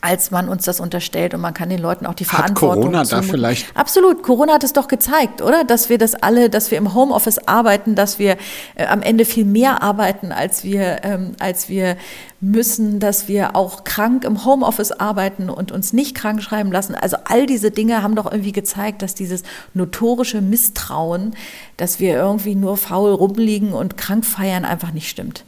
[0.00, 2.94] als man uns das unterstellt und man kann den Leuten auch die Verantwortung.
[2.94, 3.76] Hat Corona da vielleicht?
[3.76, 4.22] Absolut.
[4.22, 5.64] Corona hat es doch gezeigt, oder?
[5.64, 8.36] Dass wir das alle, dass wir im Homeoffice arbeiten, dass wir
[8.76, 11.96] äh, am Ende viel mehr arbeiten, als wir, ähm, als wir
[12.40, 16.94] müssen, dass wir auch krank im Homeoffice arbeiten und uns nicht krank schreiben lassen.
[16.94, 19.42] Also all diese Dinge haben doch irgendwie gezeigt, dass dieses
[19.74, 21.34] notorische Misstrauen,
[21.76, 25.44] dass wir irgendwie nur faul rumliegen und krank feiern, einfach nicht stimmt.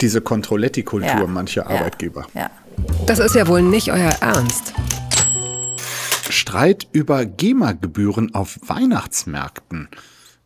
[0.00, 1.26] Diese Controletti-Kultur ja.
[1.26, 2.26] mancher Arbeitgeber.
[2.32, 2.50] Ja.
[3.06, 4.74] Das ist ja wohl nicht euer Ernst.
[6.28, 9.88] Streit über GEMA-Gebühren auf Weihnachtsmärkten.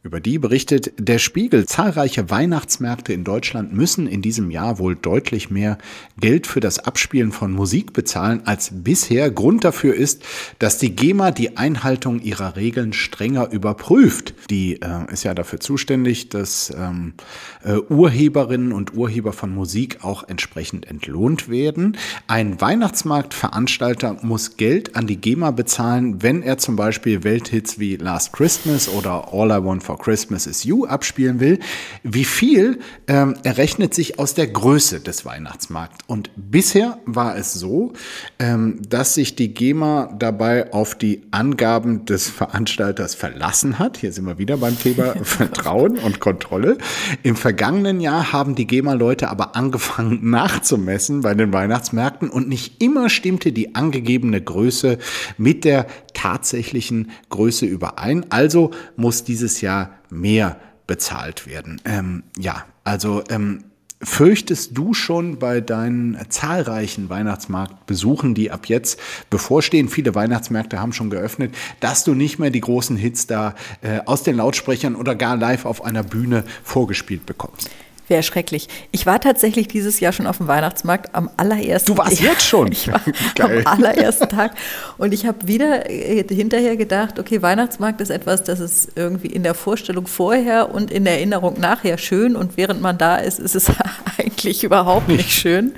[0.05, 1.65] Über die berichtet der Spiegel.
[1.65, 5.79] Zahlreiche Weihnachtsmärkte in Deutschland müssen in diesem Jahr wohl deutlich mehr
[6.21, 9.31] Geld für das Abspielen von Musik bezahlen als bisher.
[9.31, 10.23] Grund dafür ist,
[10.59, 14.35] dass die GEMA die Einhaltung ihrer Regeln strenger überprüft.
[14.51, 17.15] Die äh, ist ja dafür zuständig, dass ähm,
[17.63, 21.97] äh, Urheberinnen und Urheber von Musik auch entsprechend entlohnt werden.
[22.27, 28.35] Ein Weihnachtsmarktveranstalter muss Geld an die GEMA bezahlen, wenn er zum Beispiel Welthits wie Last
[28.35, 31.59] Christmas oder All I Want for for Christmas is You abspielen will,
[32.03, 36.05] wie viel ähm, errechnet sich aus der Größe des Weihnachtsmarkts.
[36.07, 37.93] Und bisher war es so,
[38.39, 43.99] ähm, dass sich die GEMA dabei auf die Angaben des Veranstalters verlassen hat.
[43.99, 46.79] Hier sind wir wieder beim Thema Vertrauen und Kontrolle.
[47.23, 53.09] Im vergangenen Jahr haben die GEMA-Leute aber angefangen nachzumessen bei den Weihnachtsmärkten und nicht immer
[53.09, 54.99] stimmte die angegebene Größe
[55.39, 58.27] mit der tatsächlichen Größe überein.
[58.31, 61.81] Also muss dieses Jahr mehr bezahlt werden.
[61.85, 63.65] Ähm, ja, also ähm,
[64.05, 71.09] Fürchtest du schon bei deinen zahlreichen Weihnachtsmarktbesuchen, die ab jetzt bevorstehen, viele Weihnachtsmärkte haben schon
[71.09, 75.37] geöffnet, dass du nicht mehr die großen Hits da äh, aus den Lautsprechern oder gar
[75.37, 77.71] live auf einer Bühne vorgespielt bekommst?
[78.07, 78.69] Wäre schrecklich.
[78.91, 81.97] Ich war tatsächlich dieses Jahr schon auf dem Weihnachtsmarkt am allerersten Tag.
[81.97, 82.71] Du warst jetzt schon?
[82.75, 83.01] Ich war
[83.35, 83.63] Geil.
[83.65, 84.53] am allerersten Tag.
[84.99, 89.43] Und ich habe wieder äh, hinterher gedacht, okay, Weihnachtsmarkt ist etwas, das ist irgendwie in
[89.43, 92.37] der Vorstellung vorher und in der Erinnerung nachher schön.
[92.37, 93.67] Und während man da ist, ist es
[94.19, 95.73] eigentlich überhaupt nicht schön.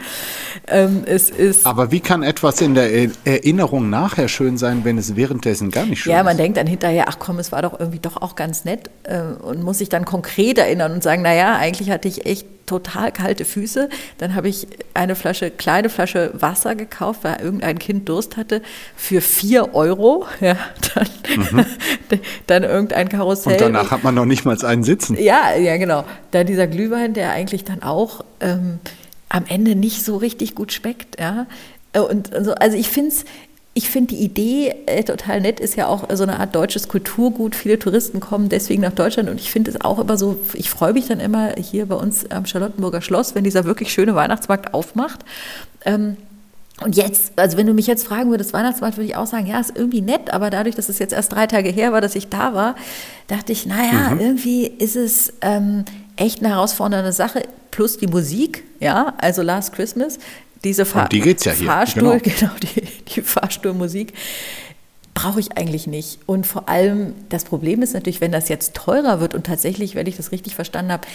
[0.69, 2.91] Ähm, es ist Aber wie kann etwas in der
[3.25, 6.17] Erinnerung nachher schön sein, wenn es währenddessen gar nicht schön ist?
[6.17, 6.39] Ja, man ist?
[6.41, 9.62] denkt dann hinterher, ach komm, es war doch irgendwie doch auch ganz nett äh, und
[9.62, 13.88] muss sich dann konkret erinnern und sagen, naja, eigentlich hatte ich echt total kalte Füße.
[14.18, 18.62] Dann habe ich eine Flasche, kleine Flasche Wasser gekauft, weil irgendein Kind Durst hatte,
[18.96, 20.26] für vier Euro.
[20.40, 20.57] Ja,
[20.94, 21.66] dann, mhm.
[22.46, 23.55] dann irgendein Karussell.
[23.55, 25.16] Und danach hat man noch nicht mal einen Sitzen.
[25.18, 26.05] Ja, ja, genau.
[26.31, 28.79] Dann dieser Glühwein, der eigentlich dann auch ähm,
[29.29, 31.18] am Ende nicht so richtig gut schmeckt.
[31.18, 31.46] Ja?
[31.94, 33.24] Äh, und also, also ich finde es.
[33.77, 37.55] Ich finde die Idee äh, total nett, ist ja auch so eine Art deutsches Kulturgut.
[37.55, 40.95] Viele Touristen kommen deswegen nach Deutschland und ich finde es auch immer so, ich freue
[40.95, 45.27] mich dann immer hier bei uns am Charlottenburger Schloss, wenn dieser wirklich schöne Weihnachtsmarkt aufmacht.
[45.85, 46.17] Ähm,
[46.83, 49.61] und jetzt, also wenn du mich jetzt fragen würdest, Weihnachtsmarkt, würde ich auch sagen, ja,
[49.61, 52.31] ist irgendwie nett, aber dadurch, dass es jetzt erst drei Tage her war, dass ich
[52.31, 52.77] da war,
[53.27, 54.21] dachte ich, naja, mhm.
[54.21, 55.85] irgendwie ist es ähm,
[56.17, 60.19] echt eine herausfordernde Sache plus die Musik, ja, also Last Christmas,
[60.64, 61.66] diese Fahr die geht's ja hier.
[61.66, 62.83] Fahrstuhl, genau, genau die,
[63.14, 64.12] die Fahrstuhlmusik
[65.16, 66.19] brauche ich eigentlich nicht.
[66.27, 70.07] Und vor allem, das Problem ist natürlich, wenn das jetzt teurer wird und tatsächlich, wenn
[70.07, 71.07] ich das richtig verstanden habe,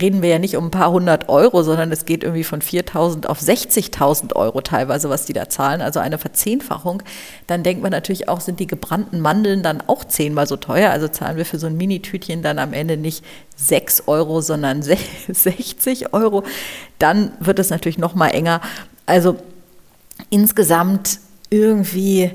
[0.00, 3.26] reden wir ja nicht um ein paar hundert Euro, sondern es geht irgendwie von 4.000
[3.26, 7.02] auf 60.000 Euro teilweise, was die da zahlen, also eine Verzehnfachung,
[7.48, 11.08] dann denkt man natürlich auch, sind die gebrannten Mandeln dann auch zehnmal so teuer, also
[11.08, 13.24] zahlen wir für so ein Mini-Tütchen dann am Ende nicht
[13.56, 16.44] 6 Euro, sondern 60 Euro,
[16.98, 18.60] dann wird es natürlich noch mal enger.
[19.10, 19.36] Also
[20.30, 21.18] insgesamt
[21.50, 22.30] irgendwie,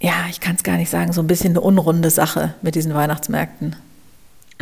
[0.00, 2.94] ja, ich kann es gar nicht sagen, so ein bisschen eine unrunde Sache mit diesen
[2.94, 3.74] Weihnachtsmärkten.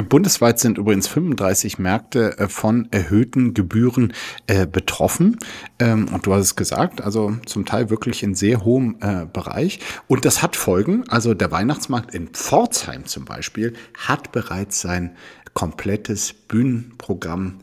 [0.09, 4.15] Bundesweit sind übrigens 35 Märkte äh, von erhöhten Gebühren
[4.47, 5.37] äh, betroffen.
[5.79, 9.81] Ähm, und du hast es gesagt, also zum Teil wirklich in sehr hohem äh, Bereich.
[10.09, 11.05] Und das hat Folgen.
[11.11, 15.15] Also der Weihnachtsmarkt in Pforzheim zum Beispiel hat bereits sein
[15.53, 17.61] komplettes Bühnenprogramm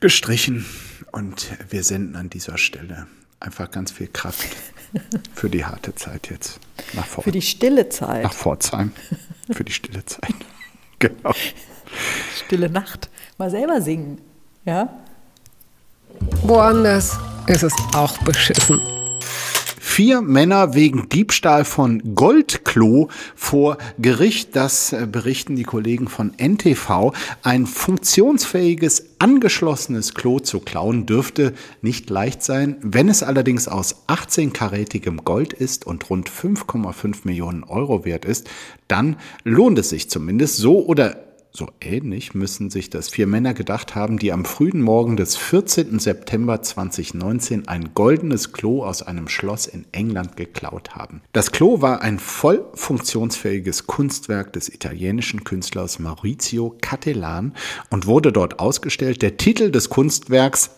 [0.00, 0.66] gestrichen.
[1.12, 3.06] Und wir senden an dieser Stelle
[3.40, 4.48] einfach ganz viel Kraft
[5.34, 6.60] für die harte Zeit jetzt
[6.92, 7.24] nach Pforzheim.
[7.24, 8.22] Für die stille Zeit.
[8.22, 8.92] Nach Pforzheim.
[9.50, 10.34] Für die stille Zeit.
[10.98, 11.34] genau.
[12.44, 13.08] Stille Nacht.
[13.38, 14.20] Mal selber singen.
[14.64, 14.88] Ja?
[16.42, 18.80] Woanders ist es auch beschissen.
[19.92, 24.54] Vier Männer wegen Diebstahl von Goldklo vor Gericht.
[24.54, 27.12] Das äh, berichten die Kollegen von NTV.
[27.42, 32.76] Ein funktionsfähiges, angeschlossenes Klo zu klauen dürfte nicht leicht sein.
[32.82, 38.48] Wenn es allerdings aus 18-karätigem Gold ist und rund 5,5 Millionen Euro wert ist,
[38.86, 43.94] dann lohnt es sich zumindest so oder so ähnlich müssen sich das vier Männer gedacht
[43.94, 45.98] haben, die am frühen Morgen des 14.
[45.98, 51.22] September 2019 ein goldenes Klo aus einem Schloss in England geklaut haben.
[51.32, 57.54] Das Klo war ein voll funktionsfähiges Kunstwerk des italienischen Künstlers Maurizio Cattelan
[57.90, 59.22] und wurde dort ausgestellt.
[59.22, 60.70] Der Titel des Kunstwerks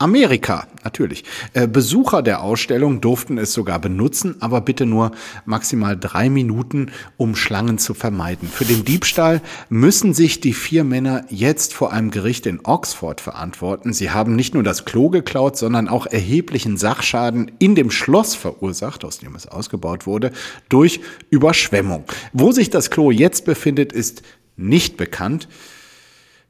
[0.00, 1.24] Amerika, natürlich.
[1.54, 5.10] Äh, Besucher der Ausstellung durften es sogar benutzen, aber bitte nur
[5.44, 8.48] maximal drei Minuten, um Schlangen zu vermeiden.
[8.48, 13.92] Für den Diebstahl müssen sich die vier Männer jetzt vor einem Gericht in Oxford verantworten.
[13.92, 19.04] Sie haben nicht nur das Klo geklaut, sondern auch erheblichen Sachschaden in dem Schloss verursacht,
[19.04, 20.30] aus dem es ausgebaut wurde,
[20.68, 22.04] durch Überschwemmung.
[22.32, 24.22] Wo sich das Klo jetzt befindet, ist
[24.56, 25.48] nicht bekannt.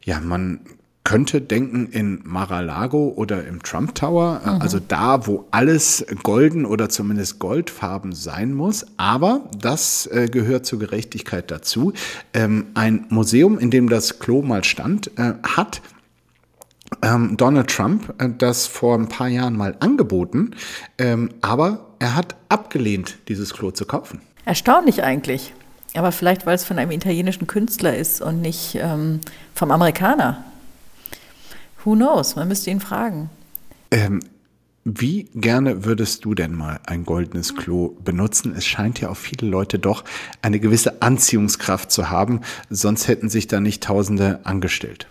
[0.04, 0.60] Ja, man
[1.08, 4.60] könnte denken in Mar-a-Lago oder im Trump Tower, mhm.
[4.60, 8.84] also da, wo alles golden oder zumindest goldfarben sein muss.
[8.98, 11.94] Aber das äh, gehört zur Gerechtigkeit dazu.
[12.34, 15.80] Ähm, ein Museum, in dem das Klo mal stand, äh, hat
[17.00, 20.50] ähm, Donald Trump äh, das vor ein paar Jahren mal angeboten,
[20.98, 24.20] ähm, aber er hat abgelehnt, dieses Klo zu kaufen.
[24.44, 25.54] Erstaunlich eigentlich.
[25.94, 29.20] Aber vielleicht, weil es von einem italienischen Künstler ist und nicht ähm,
[29.54, 30.44] vom Amerikaner.
[31.88, 32.36] Who knows?
[32.36, 33.30] Man müsste ihn fragen.
[33.90, 34.20] Ähm,
[34.84, 38.54] wie gerne würdest du denn mal ein goldenes Klo benutzen?
[38.54, 40.04] Es scheint ja auf viele Leute doch
[40.42, 45.06] eine gewisse Anziehungskraft zu haben, sonst hätten sich da nicht Tausende angestellt.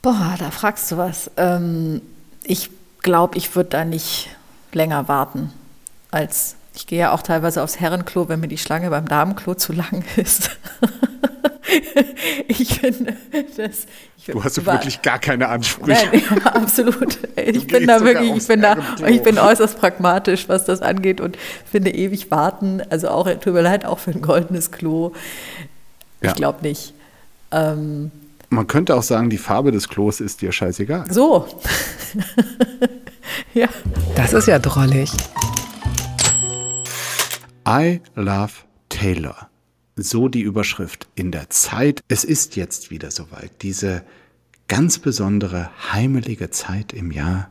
[0.00, 1.28] Boah, da fragst du was.
[1.36, 2.02] Ähm,
[2.44, 2.70] ich
[3.02, 4.28] glaube, ich würde da nicht
[4.72, 5.50] länger warten
[6.10, 9.72] als ich gehe ja auch teilweise aufs Herrenklo, wenn mir die Schlange beim Damenklo zu
[9.72, 10.50] lang ist.
[12.48, 13.16] ich finde
[13.56, 13.86] das.
[14.16, 16.08] Ich du hast war, wirklich gar keine Ansprüche.
[16.12, 17.18] Nein, absolut.
[17.36, 21.38] Ich bin da wirklich, ich bin da, ich bin äußerst pragmatisch, was das angeht und
[21.70, 22.82] finde ewig warten.
[22.90, 25.12] Also auch, tut mir leid, auch für ein goldenes Klo.
[26.20, 26.32] Ich ja.
[26.34, 26.94] glaube nicht.
[27.50, 28.10] Ähm,
[28.50, 31.10] Man könnte auch sagen, die Farbe des Klos ist dir scheißegal.
[31.10, 31.46] So.
[33.54, 33.68] ja.
[34.16, 35.10] Das ist ja drollig.
[37.66, 38.52] I love
[38.88, 39.49] Taylor
[40.02, 42.02] so die Überschrift in der Zeit.
[42.08, 43.62] Es ist jetzt wieder soweit.
[43.62, 44.04] Diese
[44.68, 47.50] ganz besondere, heimelige Zeit im Jahr,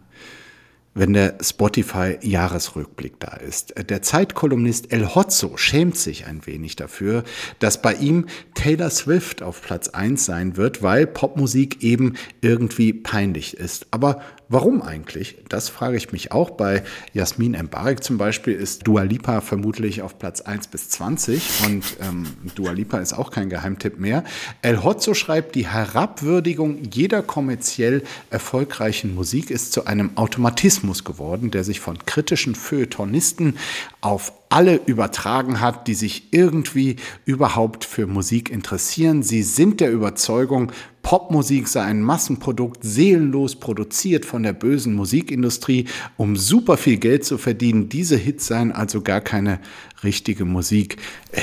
[0.94, 3.74] wenn der Spotify-Jahresrückblick da ist.
[3.90, 7.24] Der Zeitkolumnist El Hotzo schämt sich ein wenig dafür,
[7.60, 13.56] dass bei ihm Taylor Swift auf Platz 1 sein wird, weil Popmusik eben irgendwie peinlich
[13.58, 13.88] ist.
[13.92, 14.22] Aber
[14.52, 15.38] Warum eigentlich?
[15.48, 16.50] Das frage ich mich auch.
[16.50, 16.82] Bei
[17.14, 22.26] Jasmin Embarek zum Beispiel ist Dua Lipa vermutlich auf Platz 1 bis 20 und ähm,
[22.56, 24.24] Dua Lipa ist auch kein Geheimtipp mehr.
[24.64, 31.64] El Hotzo schreibt, die Herabwürdigung jeder kommerziell erfolgreichen Musik ist zu einem Automatismus geworden, der
[31.64, 33.58] sich von kritischen Feuilletonisten
[34.02, 39.22] auf alle übertragen hat, die sich irgendwie überhaupt für Musik interessieren.
[39.22, 40.72] Sie sind der Überzeugung,
[41.02, 45.86] Popmusik sei ein Massenprodukt, seelenlos produziert von der bösen Musikindustrie,
[46.18, 47.90] um super viel Geld zu verdienen.
[47.90, 49.60] Diese Hits seien also gar keine
[50.04, 50.98] richtige Musik.
[51.32, 51.42] Äh,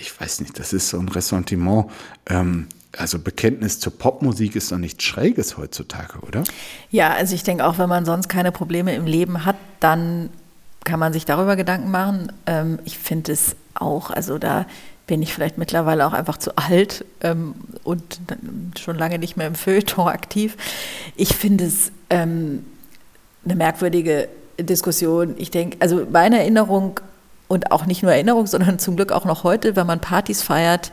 [0.00, 1.86] ich weiß nicht, das ist so ein Ressentiment.
[2.26, 2.66] Ähm,
[2.98, 6.44] also Bekenntnis zur Popmusik ist doch nichts Schräges heutzutage, oder?
[6.90, 10.30] Ja, also ich denke auch, wenn man sonst keine Probleme im Leben hat, dann
[10.84, 12.32] kann man sich darüber Gedanken machen.
[12.46, 14.66] Ähm, ich finde es auch, also da
[15.06, 18.02] bin ich vielleicht mittlerweile auch einfach zu alt ähm, und
[18.78, 20.56] schon lange nicht mehr im Feuilleton aktiv.
[21.16, 22.64] Ich finde es ähm,
[23.44, 24.28] eine merkwürdige
[24.58, 25.34] Diskussion.
[25.38, 27.00] Ich denke, also meine Erinnerung
[27.48, 30.92] und auch nicht nur Erinnerung, sondern zum Glück auch noch heute, wenn man Partys feiert,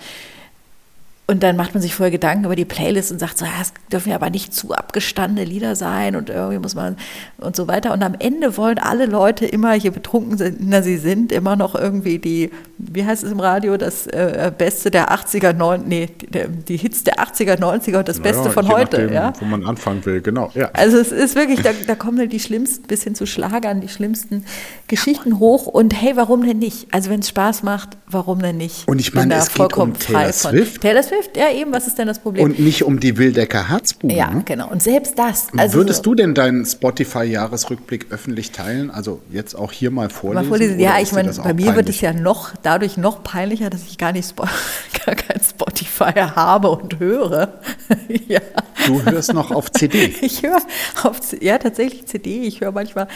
[1.29, 3.71] und dann macht man sich vorher Gedanken über die Playlist und sagt so, ja, es
[3.91, 6.97] dürfen ja aber nicht zu abgestandene Lieder sein und irgendwie muss man
[7.37, 7.93] und so weiter.
[7.93, 12.49] Und am Ende wollen alle Leute immer, je betrunkener sie sind, immer noch irgendwie die,
[12.79, 17.03] wie heißt es im Radio, das äh, Beste der 80er, 90, nee, die, die, Hits
[17.03, 18.97] der 80er, 90er und das naja, Beste von heute.
[18.97, 19.33] Nachdem, ja?
[19.39, 20.49] Wo man anfangen will, genau.
[20.55, 20.71] Ja.
[20.73, 24.45] Also es ist wirklich, da, da kommen die schlimmsten, bis hin zu Schlagern, die schlimmsten
[24.87, 25.67] Geschichten hoch.
[25.67, 26.87] Und hey, warum denn nicht?
[26.91, 28.87] Also wenn es Spaß macht, warum denn nicht?
[28.87, 30.81] Und ich meine, es geht um Taylor Swift.
[30.81, 32.43] Taylor Swift ja eben, was ist denn das Problem?
[32.43, 34.15] Und nicht um die Wildecker Harzbuben.
[34.15, 34.43] Ja, ne?
[34.45, 34.69] genau.
[34.69, 35.47] Und selbst das.
[35.55, 38.91] Also Würdest so, du denn deinen Spotify-Jahresrückblick öffentlich teilen?
[38.91, 40.43] Also jetzt auch hier mal vorlesen?
[40.43, 40.79] Mal vorlesen.
[40.79, 41.75] Ja, ich meine, bei mir peinlich?
[41.75, 44.35] wird es ja noch dadurch noch peinlicher, dass ich gar nicht
[45.05, 47.59] gar kein Spotify habe und höre.
[48.27, 48.41] ja.
[48.85, 50.13] Du hörst noch auf CD.
[50.21, 50.61] ich höre
[51.03, 52.41] auf, ja, tatsächlich CD.
[52.41, 53.07] Ich höre manchmal.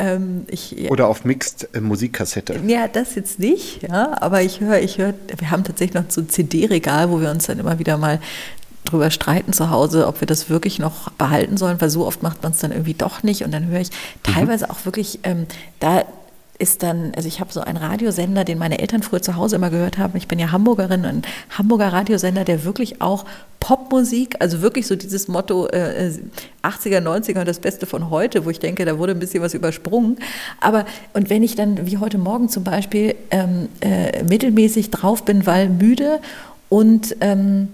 [0.00, 2.58] Ähm, ich, Oder auf Mixed äh, Musikkassette.
[2.66, 6.22] Ja, das jetzt nicht, ja, aber ich höre, ich höre, wir haben tatsächlich noch so
[6.22, 8.18] ein CD-Regal, wo wir uns dann immer wieder mal
[8.86, 12.42] drüber streiten zu Hause, ob wir das wirklich noch behalten sollen, weil so oft macht
[12.42, 13.44] man es dann irgendwie doch nicht.
[13.44, 14.32] Und dann höre ich mhm.
[14.32, 14.70] teilweise mhm.
[14.70, 15.46] auch wirklich, ähm,
[15.80, 16.04] da
[16.60, 19.70] ist dann, also ich habe so einen Radiosender, den meine Eltern früher zu Hause immer
[19.70, 20.16] gehört haben.
[20.16, 21.22] Ich bin ja Hamburgerin, ein
[21.56, 23.24] Hamburger Radiosender, der wirklich auch
[23.60, 26.12] Popmusik, also wirklich so dieses Motto äh,
[26.62, 29.54] 80er, 90er und das Beste von heute, wo ich denke, da wurde ein bisschen was
[29.54, 30.18] übersprungen.
[30.60, 30.84] Aber
[31.14, 35.68] und wenn ich dann wie heute Morgen zum Beispiel ähm, äh, mittelmäßig drauf bin, weil
[35.68, 36.20] müde
[36.68, 37.68] und ähm,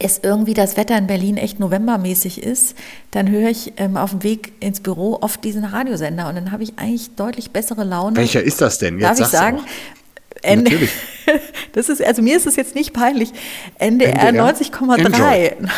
[0.00, 2.74] es irgendwie das Wetter in Berlin echt novembermäßig ist,
[3.10, 6.62] dann höre ich ähm, auf dem Weg ins Büro oft diesen Radiosender und dann habe
[6.62, 8.16] ich eigentlich deutlich bessere Laune.
[8.16, 8.98] Welcher ist das denn?
[8.98, 9.60] Jetzt Darf ich sagen?
[10.42, 10.90] Ende, Natürlich.
[11.72, 13.30] das ist, also mir ist es jetzt nicht peinlich.
[13.78, 14.54] NDR, NDR?
[14.54, 15.68] 90,3.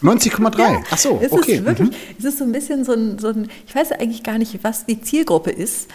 [0.00, 0.58] 90,3.
[0.58, 1.56] Ja, Ach so, es okay.
[1.56, 1.94] Ist wirklich, mhm.
[2.18, 4.86] Es ist so ein bisschen so ein, so ein, ich weiß eigentlich gar nicht, was
[4.86, 5.88] die Zielgruppe ist.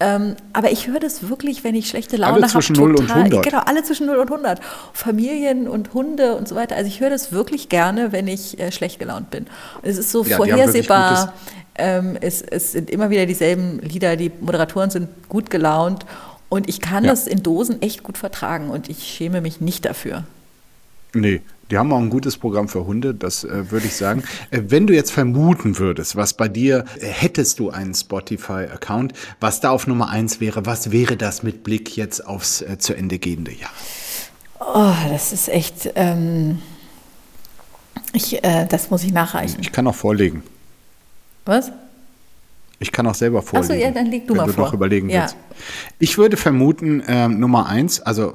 [0.00, 2.42] Ähm, aber ich höre das wirklich, wenn ich schlechte Laune habe.
[2.42, 3.44] Alle zwischen hab, 0 und 100.
[3.44, 4.60] Genau, alle zwischen 0 und 100.
[4.92, 6.74] Familien und Hunde und so weiter.
[6.74, 9.46] Also ich höre das wirklich gerne, wenn ich äh, schlecht gelaunt bin.
[9.82, 11.32] Und es ist so ja, vorhersehbar.
[11.76, 14.16] Ähm, es, es, sind immer wieder dieselben Lieder.
[14.16, 16.04] Die Moderatoren sind gut gelaunt.
[16.48, 17.10] Und ich kann ja.
[17.10, 18.70] das in Dosen echt gut vertragen.
[18.70, 20.24] Und ich schäme mich nicht dafür.
[21.14, 21.40] Nee,
[21.70, 24.22] die haben auch ein gutes Programm für Hunde, das äh, würde ich sagen.
[24.50, 29.60] Äh, wenn du jetzt vermuten würdest, was bei dir, äh, hättest du einen Spotify-Account, was
[29.60, 33.18] da auf Nummer eins wäre, was wäre das mit Blick jetzt aufs äh, zu Ende
[33.18, 33.70] gehende Jahr?
[34.60, 36.58] Oh, das ist echt, ähm,
[38.12, 39.58] ich, äh, das muss ich nachreichen.
[39.60, 40.42] Ich kann auch vorlegen.
[41.44, 41.72] Was?
[42.78, 43.72] Ich kann auch selber vorlegen.
[43.72, 44.66] Achso, ja, dann leg du mal du vor.
[44.66, 45.22] noch überlegen ja.
[45.22, 45.36] willst.
[45.98, 48.34] Ich würde vermuten, ähm, Nummer eins, also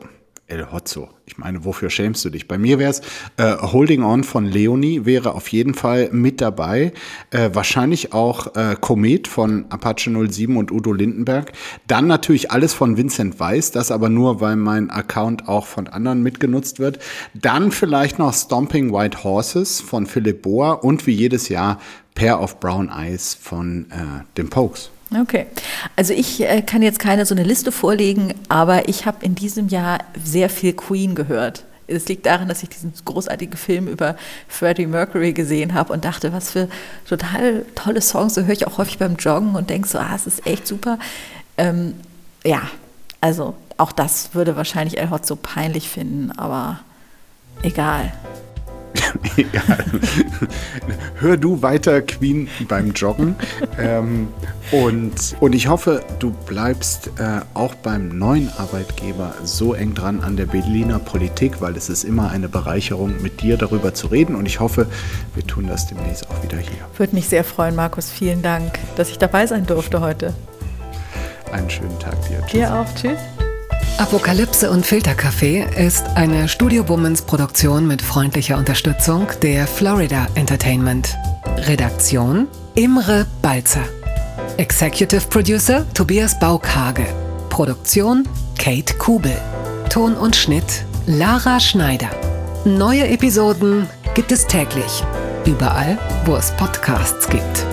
[0.49, 1.09] El Hotzo.
[1.25, 2.47] Ich meine, wofür schämst du dich?
[2.47, 3.01] Bei mir wäre es
[3.37, 6.91] äh, Holding On von Leonie wäre auf jeden Fall mit dabei.
[7.29, 11.53] Äh, wahrscheinlich auch äh, Komet von Apache 07 und Udo Lindenberg.
[11.87, 16.23] Dann natürlich alles von Vincent Weiss, das aber nur, weil mein Account auch von anderen
[16.23, 16.99] mitgenutzt wird.
[17.33, 21.79] Dann vielleicht noch Stomping White Horses von Philipp Bohr und wie jedes Jahr
[22.15, 24.89] Pair of Brown Eyes von äh, dem Pokes.
[25.17, 25.47] Okay,
[25.95, 29.67] also ich äh, kann jetzt keine so eine Liste vorlegen, aber ich habe in diesem
[29.67, 31.63] Jahr sehr viel Queen gehört.
[31.87, 34.15] Es liegt daran, dass ich diesen großartigen Film über
[34.47, 36.69] Freddie Mercury gesehen habe und dachte, was für
[37.07, 38.35] total tolle Songs.
[38.35, 40.99] So höre ich auch häufig beim Joggen und denke so, ah, es ist echt super.
[41.57, 41.95] Ähm,
[42.45, 42.61] ja,
[43.21, 46.81] also auch das würde wahrscheinlich El Hot so peinlich finden, aber
[47.63, 48.13] egal.
[49.37, 49.85] Egal.
[51.19, 53.35] Hör du weiter Queen beim Joggen.
[53.77, 54.27] ähm,
[54.71, 60.37] und, und ich hoffe, du bleibst äh, auch beim neuen Arbeitgeber so eng dran an
[60.37, 64.35] der Berliner Politik, weil es ist immer eine Bereicherung, mit dir darüber zu reden.
[64.35, 64.87] Und ich hoffe,
[65.35, 66.79] wir tun das demnächst auch wieder hier.
[66.97, 68.09] Würde mich sehr freuen, Markus.
[68.09, 70.33] Vielen Dank, dass ich dabei sein durfte heute.
[71.51, 72.39] Einen schönen Tag dir.
[72.41, 72.51] Tschüss.
[72.51, 72.95] Dir auch.
[72.95, 73.48] Tschüss.
[73.99, 81.17] Apokalypse und Filterkaffee ist eine Studio Womans Produktion mit freundlicher Unterstützung der Florida Entertainment.
[81.67, 83.83] Redaktion Imre Balzer.
[84.55, 87.07] Executive Producer Tobias Baukage.
[87.49, 88.25] Produktion
[88.57, 89.37] Kate Kubel.
[89.89, 92.09] Ton und Schnitt Lara Schneider.
[92.63, 93.85] Neue Episoden
[94.15, 95.03] gibt es täglich.
[95.45, 97.68] Überall, wo es Podcasts gibt.